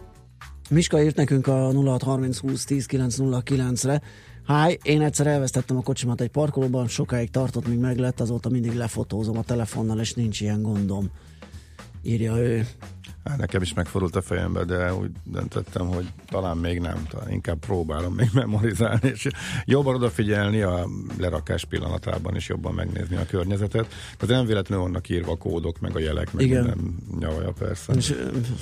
[0.71, 4.01] Miska írt nekünk a 0630 20 10 909 re
[4.47, 8.73] Háj, én egyszer elvesztettem a kocsimat egy parkolóban, sokáig tartott, míg meg lett, azóta mindig
[8.73, 11.11] lefotózom a telefonnal, és nincs ilyen gondom.
[12.07, 12.67] Írja ő.
[13.25, 17.59] Hát nekem is megfordult a fejembe, de úgy döntöttem, hogy talán még nem, talán inkább
[17.59, 19.29] próbálom még memorizálni, és
[19.65, 20.89] jobban odafigyelni a
[21.19, 23.87] lerakás pillanatában, és jobban megnézni a környezetet.
[24.17, 26.63] Tehát nem véletlenül vannak írva a kódok, meg a jelek, meg Igen.
[26.63, 27.93] minden nyavaja persze.
[27.93, 28.15] És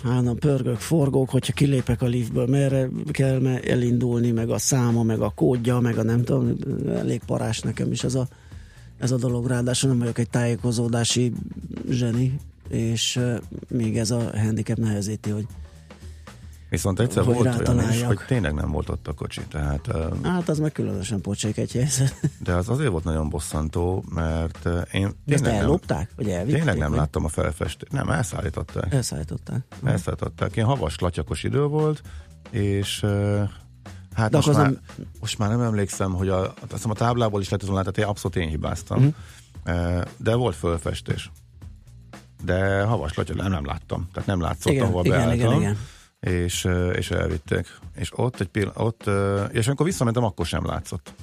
[0.05, 5.33] hát pörgök, forgók, hogyha kilépek a liftből, merre kell elindulni, meg a száma, meg a
[5.35, 6.57] kódja, meg a nem tudom,
[6.89, 8.29] elég parás nekem is ez a,
[8.99, 11.33] ez a dolog, ráadásul nem vagyok egy tájékozódási
[11.91, 12.39] zseni,
[12.69, 13.21] és
[13.69, 15.47] még ez a handicap nehezíti, hogy
[16.75, 19.41] Viszont egyszer hogy volt olyan is, hogy tényleg nem volt ott a kocsi.
[19.51, 19.89] Tehát,
[20.23, 22.31] hát az meg különösen pocsék egy helyzet.
[22.45, 26.11] De az azért volt nagyon bosszantó, mert én tényleg ezt ellopták?
[26.17, 26.57] Vagy elvitték?
[26.57, 26.99] Tényleg nem vagy?
[26.99, 27.93] láttam a felfestést.
[27.93, 28.93] Nem, elszállították.
[28.93, 29.65] Elszállították.
[29.85, 30.57] Elszállították.
[30.57, 32.03] Ilyen havas, latyakos idő volt,
[32.51, 33.05] és
[34.15, 34.81] Hát De most már, nem...
[35.21, 38.05] most már nem emlékszem, hogy a, azt hiszem a táblából is lehetett volna, tehát én
[38.05, 39.15] abszolút én hibáztam.
[39.65, 40.03] Uh-huh.
[40.17, 41.31] De volt fölfestés
[42.45, 45.61] de havaslatja nem, nem láttam, tehát nem látszott, igen, ahol igen, beálltam.
[45.61, 45.79] Igen, igen.
[46.45, 47.67] És, és elvitték.
[47.95, 49.11] És ott egy pillanat, ott,
[49.53, 51.15] és amikor visszamentem, akkor sem látszott.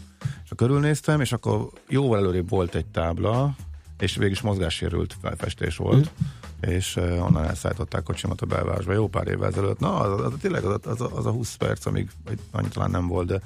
[0.43, 3.55] És akkor körülnéztem, és akkor jóval előrébb volt egy tábla,
[3.99, 6.69] és végig is mozgássérült felfestés volt, mm.
[6.69, 9.79] és uh, onnan elszállították kocsimat a belvárosba jó pár évvel ezelőtt.
[9.79, 12.09] Na, az, az, tényleg az, az, az a 20 perc, amíg
[12.51, 13.41] annyi talán nem volt, de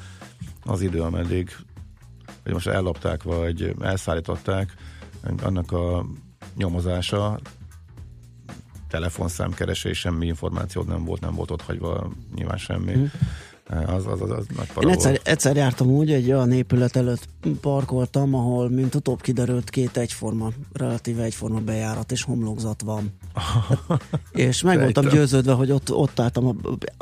[0.63, 1.55] az idő, ameddig
[2.43, 4.73] hogy most ellopták, vagy elszállították,
[5.41, 6.05] annak a
[6.55, 7.39] nyomozása
[8.95, 12.95] telefonszámkeresés, semmi információt nem volt, nem volt ott hagyva nyilván semmi.
[12.95, 13.05] Mm.
[13.69, 17.27] Az, az, az, az nagy Én egyszer, egyszer jártam úgy, egy olyan épület előtt
[17.61, 23.13] parkoltam, ahol, mint utóbb kiderült, két egyforma, relatíve egyforma bejárat és homlokzat van.
[24.31, 26.55] és meg voltam győződve, hogy ott, ott álltam, a,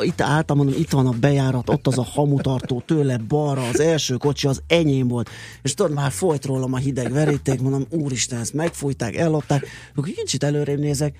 [0.04, 4.16] itt álltam, mondom, itt van a bejárat, ott az a hamutartó, tőle balra, az első
[4.16, 5.30] kocsi az enyém volt,
[5.62, 10.44] és tudod, már folyt rólam a hideg veríték, mondom, úristen, ezt megfújták, ellopták, akkor kicsit
[10.44, 11.16] előrébb nézek,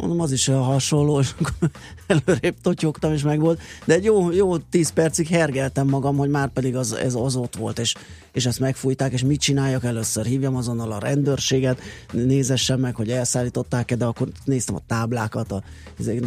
[0.00, 1.70] mondom, az is hasonló, és akkor
[2.06, 3.60] előrébb totyogtam, és meg volt.
[3.84, 7.56] De egy jó, jó tíz percig hergeltem magam, hogy már pedig az, ez az ott
[7.56, 7.94] volt, és,
[8.32, 10.24] és ezt megfújták, és mit csináljak először?
[10.24, 11.80] Hívjam azonnal a rendőrséget,
[12.12, 15.62] nézessem meg, hogy elszállították-e, de akkor néztem a táblákat, a,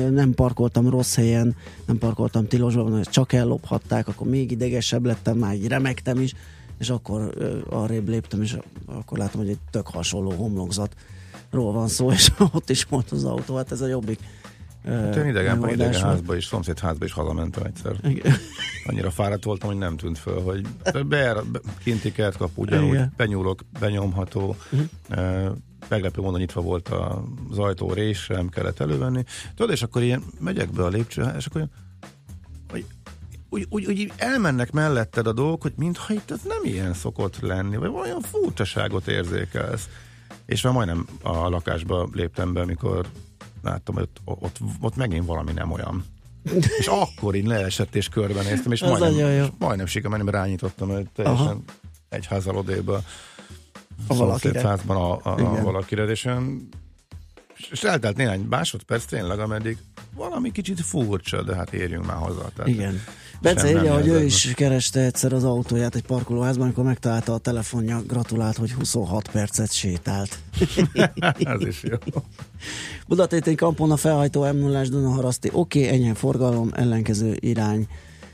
[0.09, 1.55] nem parkoltam rossz helyen,
[1.85, 6.33] nem parkoltam tilosban, csak ellophatták, akkor még idegesebb lettem, már így remektem is,
[6.79, 7.33] és akkor
[7.69, 10.95] arrébb léptem, és akkor látom, hogy egy tök hasonló homlokzat
[11.51, 14.19] ról van szó, és ott is volt az autó, hát ez a jobbik.
[14.85, 17.95] Hát én idegen, idegen házba is, szomszéd házba is hazamentem egyszer.
[18.03, 18.33] Igen.
[18.85, 21.43] Annyira fáradt voltam, hogy nem tűnt föl, hogy be, be,
[21.83, 25.55] kinti kert kapu, ugyanúgy benyúlok, benyomható, uh-huh.
[25.87, 26.89] meglepő módon nyitva volt
[27.49, 29.23] az ajtó rés, nem kellett elővenni.
[29.55, 31.67] Tudod, és akkor ilyen megyek be a lépcső, és akkor
[32.69, 32.85] hogy
[33.49, 37.77] úgy, úgy, úgy elmennek melletted a dolgok, hogy mintha itt ez nem ilyen szokott lenni,
[37.77, 39.89] vagy olyan furcsaságot érzékelsz.
[40.47, 43.05] És már majdnem a lakásba léptem be, amikor
[43.61, 46.05] láttam, hogy ott, ott, ott megint valami nem olyan.
[46.79, 51.45] és akkor így leesett és körbenéztem, és majdnem, és majdnem sikerült, mert rányítottam egy teljesen
[51.45, 51.61] Aha.
[52.09, 53.01] egy házal odéba
[54.07, 54.61] a valakire.
[54.61, 56.69] Házban a, a, a valakire, és, olyan,
[57.71, 59.77] és eltelt néhány másodperc tényleg, ameddig
[60.15, 62.49] valami kicsit furcsa, de hát érjünk már haza.
[62.55, 63.01] Tehát Igen.
[63.41, 68.01] Bence írja, hogy ő is kereste egyszer az autóját egy parkolóházban, amikor megtalálta a telefonja,
[68.01, 70.39] gratulált, hogy 26 percet sétált.
[71.39, 71.97] Ez is jó.
[73.07, 77.87] Budatéti kampon a felhajtó m 0 Dunaharaszti, oké, okay, enyhen forgalom, ellenkező irány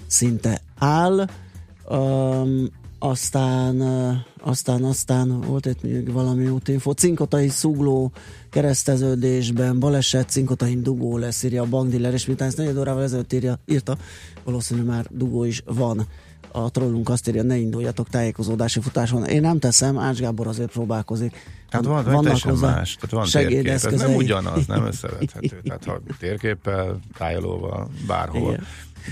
[0.07, 1.30] szinte áll.
[1.89, 2.69] Um,
[2.99, 3.82] aztán,
[4.39, 6.91] aztán, aztán volt itt még valami útinfo.
[6.91, 8.11] Cinkotai szugló
[8.54, 13.60] kereszteződésben baleset, Cinkotai dugó lesz, írja a bankdiller, és miután ezt negyed órával ezelőtt írja,
[13.66, 13.97] írta,
[14.43, 16.08] valószínűleg már dugó is van.
[16.51, 19.26] A trollunk azt írja, ne induljatok tájékozódási futáson.
[19.26, 21.36] Én nem teszem, Ács Gábor azért próbálkozik.
[21.70, 25.62] Hát van, vannak hozzá más, tehát van térkép, ez nem ugyanaz, nem összevethető.
[25.64, 28.60] Tehát ha térképpel, tájolóval, bárhol.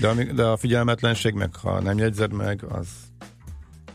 [0.00, 2.86] De, de a figyelmetlenség meg, ha nem jegyzed meg, az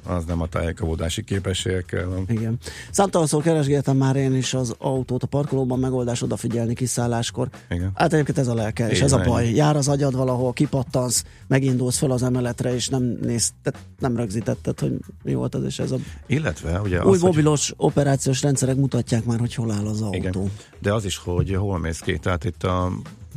[0.08, 2.26] az nem a tájékozódási képességekkel van.
[2.28, 2.58] Igen.
[2.92, 7.50] Számtalanszor keresgéltem már én is az autót a parkolóban, megoldás odafigyelni kiszálláskor.
[7.70, 7.92] Igen.
[7.96, 9.50] Hát egyébként ez a lelke, és ez a baj.
[9.54, 13.54] Jár az agyad valahol, kipattansz, megindulsz fel az emeletre, és nem néz,
[14.00, 14.94] nem rögzítetted, hogy
[15.24, 15.98] mi volt az, és ez a
[16.28, 17.88] Illetve, ugye új az, mobilos hogy...
[17.88, 20.16] operációs rendszerek mutatják már, hogy hol áll az autó.
[20.16, 20.52] Igen.
[20.80, 22.92] De az is, hogy hol mész ki, tehát itt a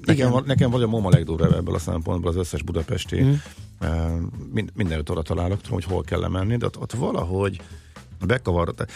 [0.04, 0.42] Nekem, Igen.
[0.46, 3.34] nekem vagy a MOMA legdurvább ebből a szempontból az összes budapesti mm.
[4.52, 7.60] mind, mindenütt oda találok, tudom, hogy hol kell menni, de ott, ott valahogy
[8.26, 8.86] bekavarod.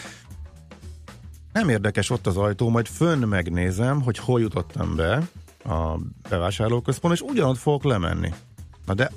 [1.53, 5.27] Nem érdekes ott az ajtó, majd fönn megnézem, hogy hol jutottam be
[5.65, 5.97] a
[6.29, 8.33] bevásárlóközpont, és ugyanott fogok lemenni.
[8.85, 9.11] Na de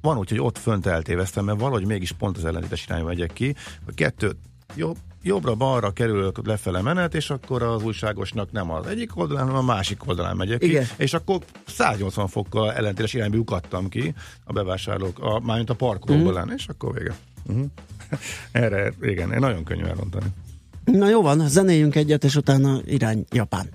[0.00, 3.54] van úgy, hogy ott fönt eltéveztem, mert valahogy mégis pont az ellentétes irányba megyek ki,
[3.84, 4.36] hogy kettő
[4.74, 9.72] jobb, jobbra-balra kerülök lefele menet, és akkor az újságosnak nem az egyik oldalán, hanem a
[9.74, 10.82] másik oldalán megyek Igen.
[10.82, 14.14] ki, és akkor 180 fokkal ellentétes irányba ukadtam ki
[14.44, 16.54] a bevásárlók, a, mármint a parkolóban, mm.
[16.54, 17.14] és akkor vége.
[17.46, 17.64] Uh-huh.
[18.52, 20.26] Erre, igen, nagyon könnyű elrontani.
[20.84, 23.68] Na jó van, zenéljünk egyet, és utána irány Japán.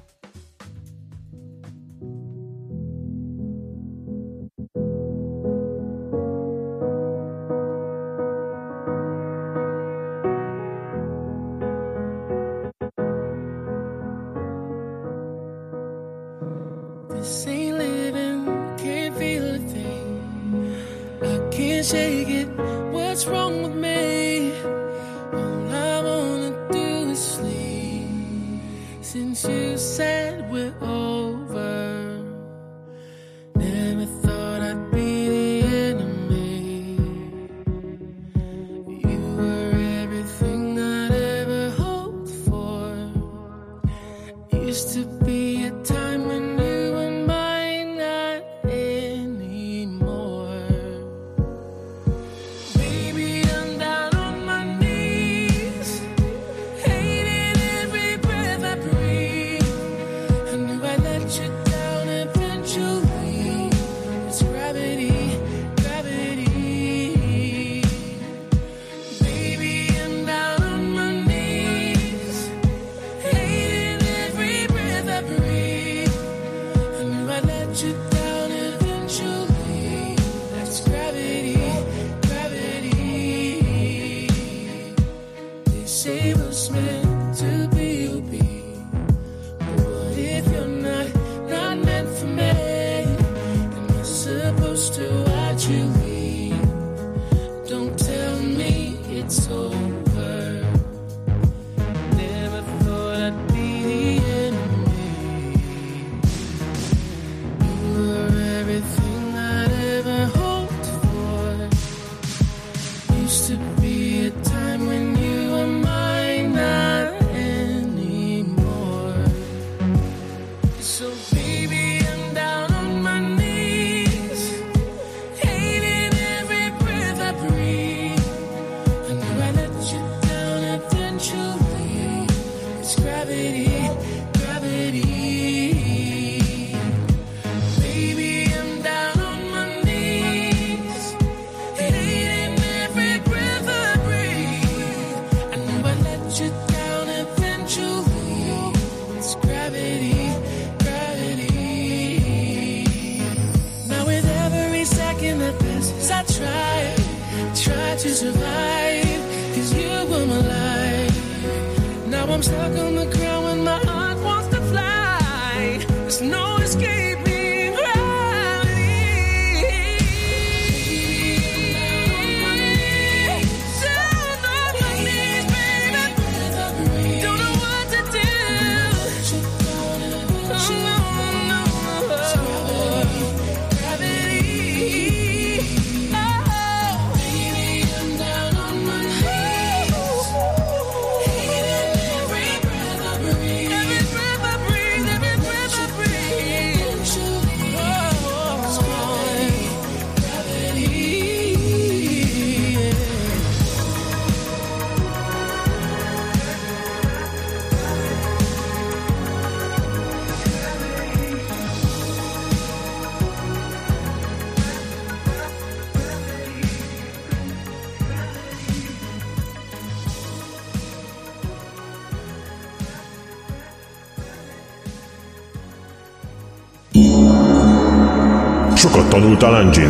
[229.38, 229.90] Tanultál engine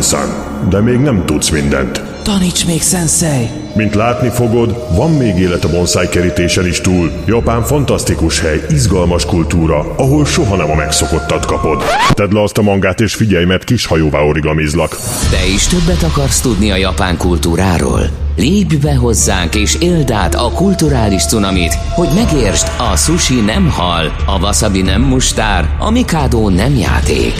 [0.68, 2.02] de még nem tudsz mindent.
[2.22, 3.48] Taníts még, sensei!
[3.74, 7.10] Mint látni fogod, van még élet a bonsai kerítésen is túl.
[7.26, 11.82] Japán fantasztikus hely, izgalmas kultúra, ahol soha nem a megszokottat kapod.
[12.12, 14.96] Tedd le azt a mangát és figyelj, mert kis hajóvá origamizlak.
[15.30, 18.00] Te is többet akarsz tudni a japán kultúráról?
[18.36, 24.12] Lépj be hozzánk és éld át a kulturális cunamit, hogy megértsd, a sushi nem hal,
[24.26, 27.34] a wasabi nem mustár, a mikado nem játék.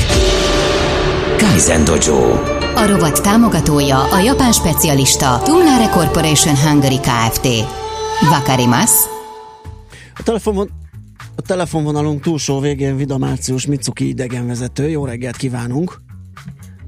[1.39, 2.33] Kaizen Dojo.
[2.75, 7.47] A rovat támogatója a japán specialista Tumlare Corporation Hungary Kft.
[8.31, 9.09] Vakarimasu.
[10.15, 10.71] A telefonvon,
[11.37, 14.89] a telefonvonalunk túlsó végén Vida Március Mitsuki idegenvezető.
[14.89, 16.01] Jó reggelt kívánunk!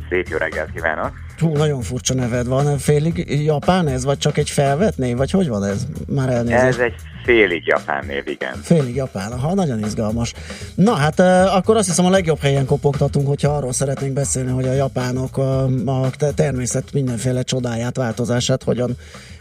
[0.09, 1.13] Szép jó reggelt kívánok!
[1.39, 2.79] Hú, nagyon furcsa neved van.
[2.79, 5.87] Félig japán ez, vagy csak egy felvett név, vagy hogy van ez?
[6.09, 6.63] Már elnézést.
[6.63, 6.95] Ez egy
[7.31, 8.55] félig japán név, igen.
[8.63, 10.35] Félig japán, aha, nagyon izgalmas.
[10.75, 11.21] Na hát
[11.55, 15.65] akkor azt hiszem a legjobb helyen kopogtatunk, hogyha arról szeretnénk beszélni, hogy a japánok a,
[15.85, 18.97] a természet mindenféle csodáját, változását hogyan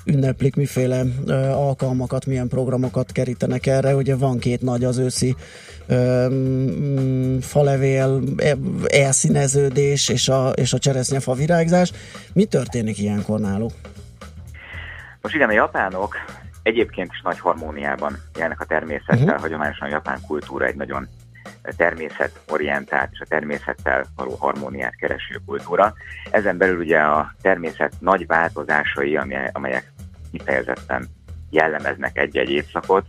[0.05, 3.95] ünneplik, miféle ö, alkalmakat, milyen programokat kerítenek erre.
[3.95, 5.35] Ugye van két nagy az őszi
[5.87, 8.55] ö, mm, falevél, e,
[8.87, 11.91] elszíneződés és a, és a cseresznyefa virágzás.
[12.33, 13.71] Mi történik ilyenkor náluk?
[15.21, 16.15] Most igen, a japánok
[16.69, 19.17] egyébként is nagy harmóniában élnek a természettel.
[19.17, 19.39] Uh-huh.
[19.39, 21.07] Hagyományosan a japán kultúra egy nagyon
[21.77, 25.93] természetorientált és a természettel való harmóniát kereső kultúra.
[26.31, 29.19] Ezen belül ugye a természet nagy változásai,
[29.51, 29.91] amelyek
[30.31, 31.07] kifejezetten
[31.49, 33.05] jellemeznek egy-egy évszakot,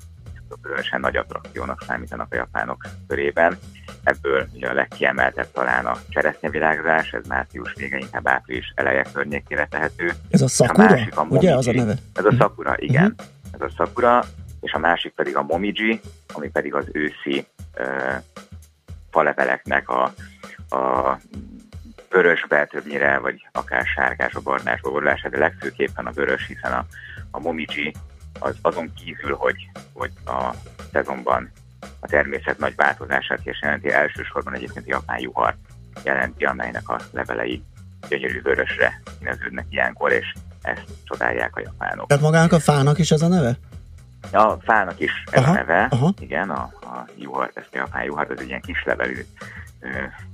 [0.63, 3.59] különösen nagy attrakciónak számítanak a japánok körében.
[4.03, 10.13] Ebből ugye a legkiemeltebb talán a cseresznyevirágzás, ez március vége, inkább április eleje környékére tehető.
[10.31, 10.87] Ez a szakura?
[10.87, 11.27] A másik a.
[11.29, 11.95] Ugye az a neve?
[12.15, 13.05] Ez a szakura, igen.
[13.05, 13.27] Uh-huh.
[13.61, 14.25] Ez a szakura,
[14.61, 16.01] és a másik pedig a momiji,
[16.33, 17.47] ami pedig az őszi
[17.79, 18.17] uh,
[19.11, 20.13] faleveleknek a,
[20.77, 21.17] a
[22.11, 26.87] vörösbe többnyire, vagy akár sárgás, a barnás borulás, de legfőképpen a vörös, hiszen a,
[27.31, 27.95] a momiji
[28.39, 30.55] az azon kívül, hogy, hogy a
[30.93, 31.51] szezonban
[32.01, 35.57] a természet nagy változását és jelenti, elsősorban egyébként a japán juhar
[36.05, 37.63] jelenti, amelynek a levelei
[38.09, 40.33] gyönyörű vörösre színeződnek ilyenkor, és
[40.63, 42.07] ezt csodálják a japánok.
[42.07, 43.57] Tehát magának a fának is ez a neve?
[44.33, 46.15] A fának is ez aha, a neve, aha.
[46.21, 49.25] igen, a, a juhar, ezt a japán juhar, ez egy ilyen kislevelű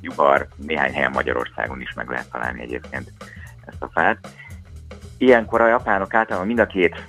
[0.01, 3.13] juhar, néhány helyen Magyarországon is meg lehet találni egyébként
[3.65, 4.29] ezt a fát.
[5.19, 7.05] Ilyenkor a japánok általában mind a két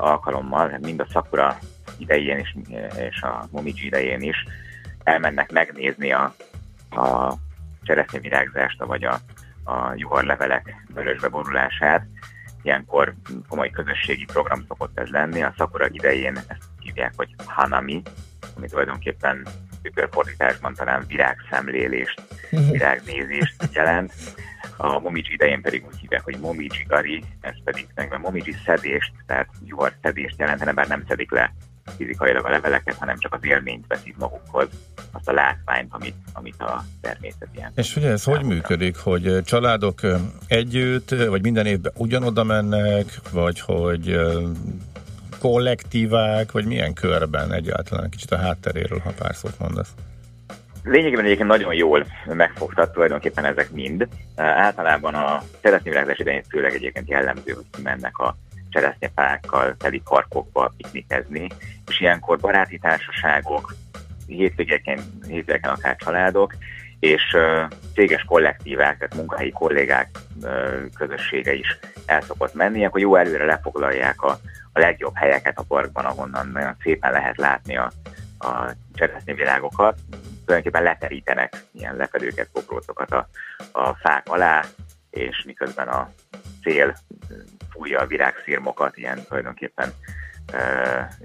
[0.00, 1.58] alkalommal, mind a Sakura
[1.96, 2.56] idején is,
[2.96, 4.46] és a Momiji idején is
[5.04, 6.34] elmennek megnézni a,
[6.90, 7.34] a
[7.82, 9.18] cseresznyevirágzást, vagy a,
[9.64, 12.06] a juharlevelek vörösbe borulását.
[12.62, 13.14] Ilyenkor
[13.48, 15.42] komoly közösségi program szokott ez lenni.
[15.42, 18.02] A Sakura idején ezt hívják, hogy Hanami,
[18.56, 19.46] ami tulajdonképpen
[19.82, 22.70] tükörfordításban talán virágszemlélést, mhm.
[22.70, 24.12] virágnézést jelent.
[24.76, 29.12] A momiji idején pedig úgy hívják, hogy momiji gari, ez pedig meg a momiji szedést,
[29.26, 31.52] tehát juhar szedést jelentene, bár nem szedik le
[31.96, 34.68] fizikailag a leveleket, hanem csak az élményt veszik magukhoz,
[35.12, 37.72] azt a látványt, amit, amit a természet ilyen.
[37.74, 40.00] És ugye ez hogy működik, hogy családok
[40.46, 44.20] együtt, vagy minden évben ugyanoda mennek, vagy hogy
[45.38, 48.10] kollektívák, vagy milyen körben egyáltalán?
[48.10, 49.94] Kicsit a hátteréről, ha pár szót mondasz.
[50.84, 54.08] Lényegében egyébként nagyon jól megfogtat tulajdonképpen ezek mind.
[54.36, 58.36] Általában a szeretnővirágzás idején főleg egyébként jellemző, hogy kimennek a
[58.72, 61.48] cseresznyefákkal teli parkokba piknikezni,
[61.86, 63.74] és ilyenkor baráti társaságok,
[64.26, 66.54] hétvégeken, hétvégeken akár családok,
[67.00, 67.36] és
[67.94, 70.08] céges kollektívák, tehát munkahelyi kollégák
[70.96, 74.38] közössége is el szokott menni, akkor jó előre lefoglalják a,
[74.72, 77.92] a legjobb helyeket a parkban, ahonnan nagyon szépen lehet látni a,
[78.38, 79.98] a cseresznyevirágokat.
[80.44, 83.28] Tulajdonképpen leterítenek ilyen lefedőket, koprócokat a,
[83.72, 84.64] a fák alá,
[85.10, 86.10] és miközben a
[86.62, 86.94] szél
[87.72, 89.92] fújja a virágszírmokat, ilyen tulajdonképpen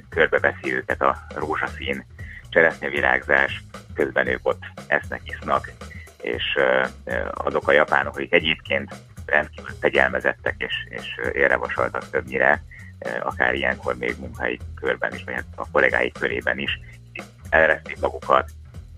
[0.10, 2.06] körbeveszi őket a rózsaszín
[2.50, 3.64] cseresznyevirágzás,
[3.94, 5.72] közben ők ott esznek, isznak,
[6.22, 6.44] és
[7.32, 8.96] azok a japánok, akik egyébként
[9.26, 12.64] rendkívül fegyelmezettek és, és élrevasaltak többnyire,
[13.20, 16.80] akár ilyenkor még munkai körben is, vagy hát a kollégái körében is
[17.50, 18.50] elresztik magukat,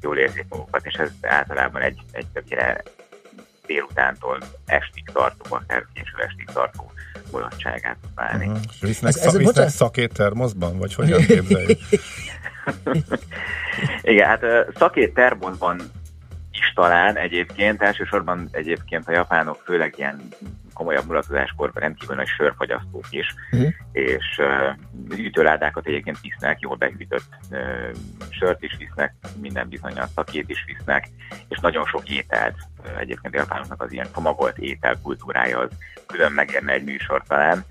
[0.01, 2.83] jól érzik magukat, és ez általában egy, egy többnyire
[3.69, 6.91] délutántól estig tartó, akár késő estig tartó
[7.31, 8.45] mulatságát válni.
[8.47, 8.63] Uh-huh.
[8.81, 11.79] Visznek, ez, ez visznek szakét termoszban, vagy hogyan képzeljük?
[14.01, 14.43] Igen, hát
[14.75, 15.77] szakét termoszban
[16.51, 20.27] is talán egyébként, elsősorban egyébként a japánok főleg ilyen
[20.79, 23.73] komolyabb mulatkozáskor rendkívül nagy sörfogyasztók is, uh-huh.
[23.91, 27.59] és uh, ütőládákat egyébként visznek, jól behűtött uh,
[28.29, 31.09] sört is visznek, minden bizony a szakét is visznek,
[31.47, 35.69] és nagyon sok ételt, uh, egyébként japánoknak az ilyen csomagolt étel kultúrája az
[36.05, 37.65] külön megérne egy műsor talán,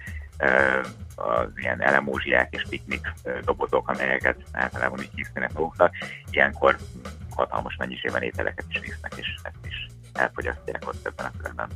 [1.15, 3.13] az ilyen elemózsiák és piknik
[3.45, 5.95] dobozok, amelyeket általában így készítenek maguknak,
[6.31, 6.77] ilyenkor
[7.35, 11.69] hatalmas mennyiségben ételeket is visznek, és ezt is elfogyasztják ott ebben a körben.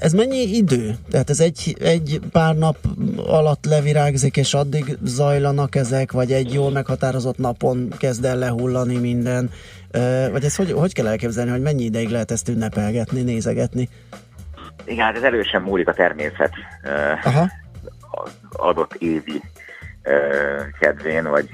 [0.00, 0.94] Ez mennyi idő?
[1.10, 2.76] Tehát ez egy, egy pár nap
[3.16, 9.50] alatt levirágzik, és addig zajlanak ezek, vagy egy jól meghatározott napon kezd el lehullani minden?
[10.30, 13.88] Vagy ezt hogy, hogy kell elképzelni, hogy mennyi ideig lehet ezt ünnepelgetni, nézegetni?
[14.84, 16.52] Igen, hát ez erősen múlik a természet
[17.24, 17.50] Aha.
[18.10, 19.42] az adott évi
[20.78, 21.48] kedvén, vagy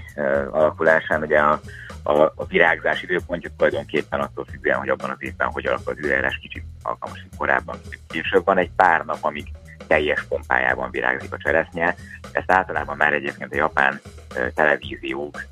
[0.51, 1.23] alakulásán.
[1.23, 1.61] Ugye a
[2.07, 6.39] a, a virágzás időpontja tulajdonképpen attól függően, hogy abban az évben hogy alakul az időjárás,
[6.39, 9.47] kicsit alkalmas, hogy korábban, kicsit később van egy pár nap, amíg
[9.87, 11.95] teljes pompájában virágzik a cseresznye.
[12.33, 14.01] Ezt általában már egyébként a japán
[14.55, 15.45] televíziók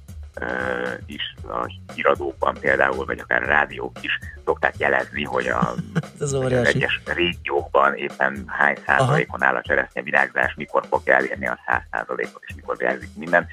[1.07, 5.75] is a híradókban például, vagy akár a rádiók is szokták jelezni, hogy a,
[6.21, 11.83] az egyes régiókban éppen hány százalékon áll a cseresznye virágzás, mikor fog elérni a száz
[11.91, 13.47] százalékot, és mikor virágzik minden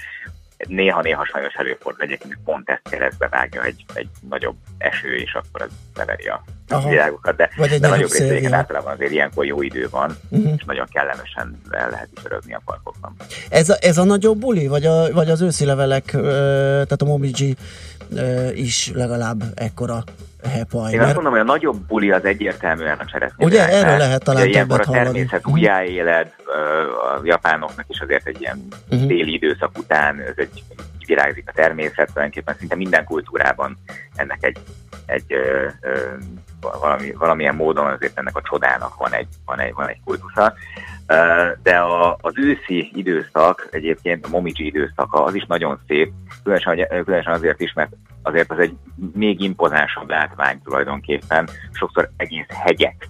[0.67, 5.69] néha-néha sajnos előfordul egyébként, pont ezt keresztbe vágja egy, egy nagyobb eső, és akkor az
[5.95, 6.89] beveri a Aha.
[6.89, 10.53] virágokat, de, Vagy egy de nagyobb részében általában azért ilyenkor jó idő van, uh-huh.
[10.57, 13.15] és nagyon kellemesen el lehet is örögni a parkokban.
[13.49, 17.55] Ez a, ez a nagyobb buli, vagy, a, vagy az őszi levelek, tehát a Momiji
[18.53, 20.03] is legalább ekkora
[20.49, 20.91] hepaj.
[20.91, 21.07] Én mert...
[21.07, 23.45] azt mondom, hogy a nagyobb buli az egyértelműen a cseresznye.
[23.45, 25.53] Ugye erről lehet talán Ugye, többet a természet uh-huh.
[25.53, 26.33] újjáéled,
[27.15, 29.07] a japánoknak is azért egy ilyen uh-huh.
[29.07, 30.63] téli időszak után ez egy
[31.05, 33.77] virágzik a természet, tulajdonképpen szinte minden kultúrában
[34.15, 34.57] ennek egy,
[35.05, 35.97] egy ö, ö,
[36.61, 40.53] valami, valamilyen módon azért ennek a csodának van egy, van egy, van egy kultusza.
[41.63, 46.11] De a, az őszi időszak, egyébként a Momiji időszaka, az is nagyon szép,
[46.43, 47.91] különösen, különösen azért is, mert
[48.23, 48.75] azért az egy
[49.13, 51.49] még impozánsabb látvány tulajdonképpen.
[51.71, 53.07] Sokszor egész hegyek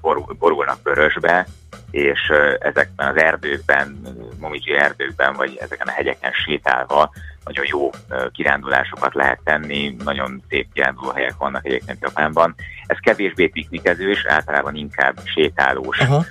[0.00, 1.46] borul, borulnak vörösbe,
[1.90, 4.00] és ezekben az erdőkben,
[4.40, 7.12] Momiji erdőkben, vagy ezeken a hegyeken sétálva
[7.44, 7.90] nagyon jó
[8.32, 12.54] kirándulásokat lehet tenni, nagyon szép kirándulóhelyek vannak egyébként Japánban.
[12.86, 16.24] Ez kevésbé piknikezős, általában inkább sétálós, Aha.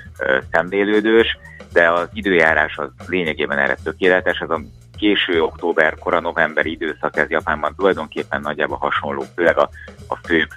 [0.51, 1.37] szemlélődős,
[1.73, 4.61] de az időjárás az lényegében erre tökéletes, ez a
[4.97, 9.69] késő október, kora november időszak, ez Japánban tulajdonképpen nagyjából hasonló, főleg a,
[10.07, 10.49] a főbb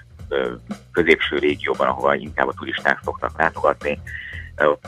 [0.92, 3.98] középső régióban, ahova inkább a turisták szoktak látogatni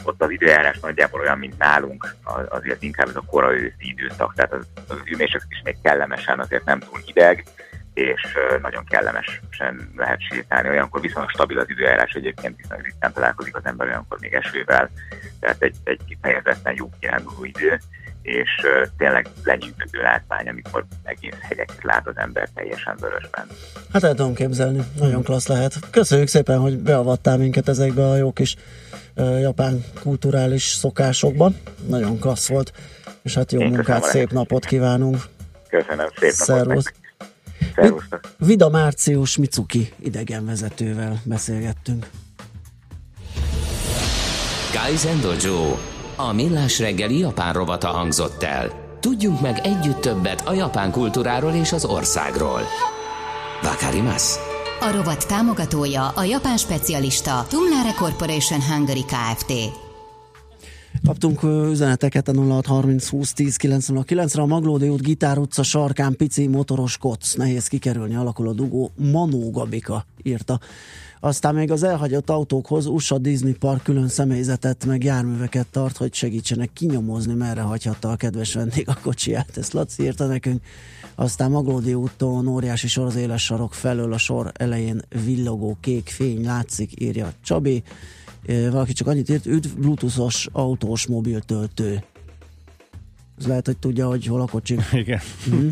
[0.02, 2.14] ott az időjárás nagyjából olyan, mint nálunk,
[2.48, 6.64] azért inkább ez a kora őszi időszak, tehát az, az ülések is még kellemesen, azért
[6.64, 7.44] nem túl hideg,
[7.94, 8.22] és
[8.62, 10.68] nagyon kellemesen lehet sétálni.
[10.68, 14.90] Olyankor viszonylag stabil az időjárás, egyébként viszonylag ritkán találkozik az ember olyankor még esővel,
[15.40, 17.80] tehát egy, egy kifejezetten jó kiránduló idő,
[18.22, 18.51] és
[18.97, 23.47] tényleg lenyűgöző látvány, amikor egész hegyeket lát az ember teljesen vörösben.
[23.93, 25.74] Hát el tudom képzelni, nagyon klassz lehet.
[25.90, 28.56] Köszönjük szépen, hogy beavattál minket ezekbe a jó kis
[29.16, 31.56] japán kulturális szokásokban.
[31.86, 32.72] Nagyon klassz volt,
[33.22, 35.24] és hát jó Én munkát, szép napot kívánunk.
[35.68, 36.93] Köszönöm, szép Szervusz.
[37.74, 38.05] napot
[38.38, 42.06] Vida Március Micuki idegenvezetővel beszélgettünk.
[44.72, 45.76] Kaizen Dojo
[46.16, 48.84] a Millás reggeli japán rovata hangzott el.
[49.01, 52.60] Tudjunk meg együtt többet a japán kultúráról és az országról.
[53.62, 54.56] Vakarimasu.
[54.81, 59.53] A rovat támogatója a japán specialista Tumlare Corporation Hungary Kft.
[61.05, 64.43] Kaptunk üzeneteket a 0630 20 10 909-re.
[64.43, 67.35] A Maglódi út Gitár utca sarkán pici motoros koc.
[67.35, 68.90] Nehéz kikerülni, alakul a dugó.
[69.12, 70.61] Manó Gabika írta.
[71.20, 76.72] Aztán még az elhagyott autókhoz USA Disney Park külön személyzetet, meg járműveket tart, hogy segítsenek
[76.72, 79.56] kinyomozni, merre hagyhatta a kedves vendég a kocsiját.
[79.56, 80.62] Ezt Laci írta nekünk.
[81.14, 86.44] Aztán Maglódi úton óriási sor az éles sarok felől a sor elején villogó kék fény
[86.44, 87.82] látszik, írja Csabi.
[88.47, 92.05] Valaki csak annyit írt, üdv bluetoothos autós mobiltöltő.
[93.38, 94.78] Ez lehet, hogy tudja, hogy hol a kocsi.
[94.93, 95.20] Igen.
[95.51, 95.70] Mm.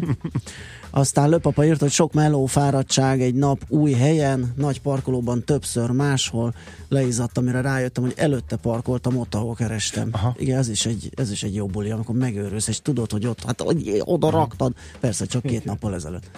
[0.97, 6.55] Aztán Löpapa írt, hogy sok meló fáradtság egy nap új helyen, nagy parkolóban többször máshol
[6.89, 10.09] leizadt, amire rájöttem, hogy előtte parkoltam ott, ahol kerestem.
[10.13, 10.35] Aha.
[10.39, 13.45] Igen, ez is, egy, ez is egy jó buli, amikor megőrülsz, és tudod, hogy ott,
[13.45, 14.39] hát hogy oda Aha.
[14.39, 14.73] raktad.
[15.01, 16.31] Persze, csak két nappal ezelőtt.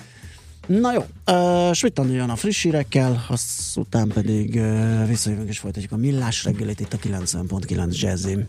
[0.67, 5.97] Na jó, uh, Svittan jön a friss hírekkel, aztán pedig uh, visszajövünk és folytatjuk a
[5.97, 8.47] millás reggelit itt a 90.9 Jazzim.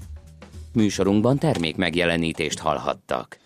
[0.72, 3.46] Műsorunkban termék megjelenítést hallhattak.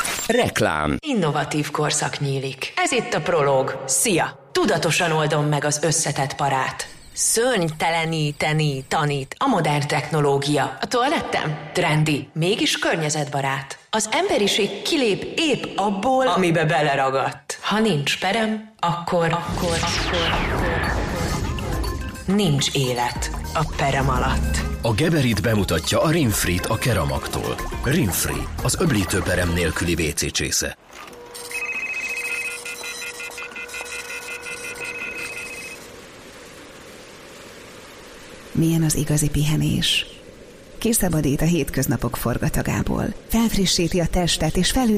[0.27, 0.97] Reklám.
[1.07, 2.73] Innovatív korszak nyílik.
[2.75, 3.83] Ez itt a Prolog.
[3.85, 4.49] Szia!
[4.51, 6.87] Tudatosan oldom meg az összetett parát.
[7.13, 10.77] Szörnyteleníteni tanít a modern technológia.
[10.81, 11.57] A toalettem?
[11.73, 13.77] Trendi, mégis környezetbarát.
[13.89, 17.59] Az emberiség kilép épp abból, amibe beleragadt.
[17.61, 20.91] Ha nincs perem, akkor, akkor, akkor, akkor
[22.25, 24.70] nincs élet a perem alatt.
[24.83, 27.55] A Geberit bemutatja a Rinfrit a Keramaktól.
[27.83, 30.77] Rinfri, az öblítő perem nélküli WC csésze.
[38.51, 40.05] Milyen az igazi pihenés?
[40.77, 44.97] Kiszabadít a hétköznapok forgatagából, felfrissíti a testet és felüdi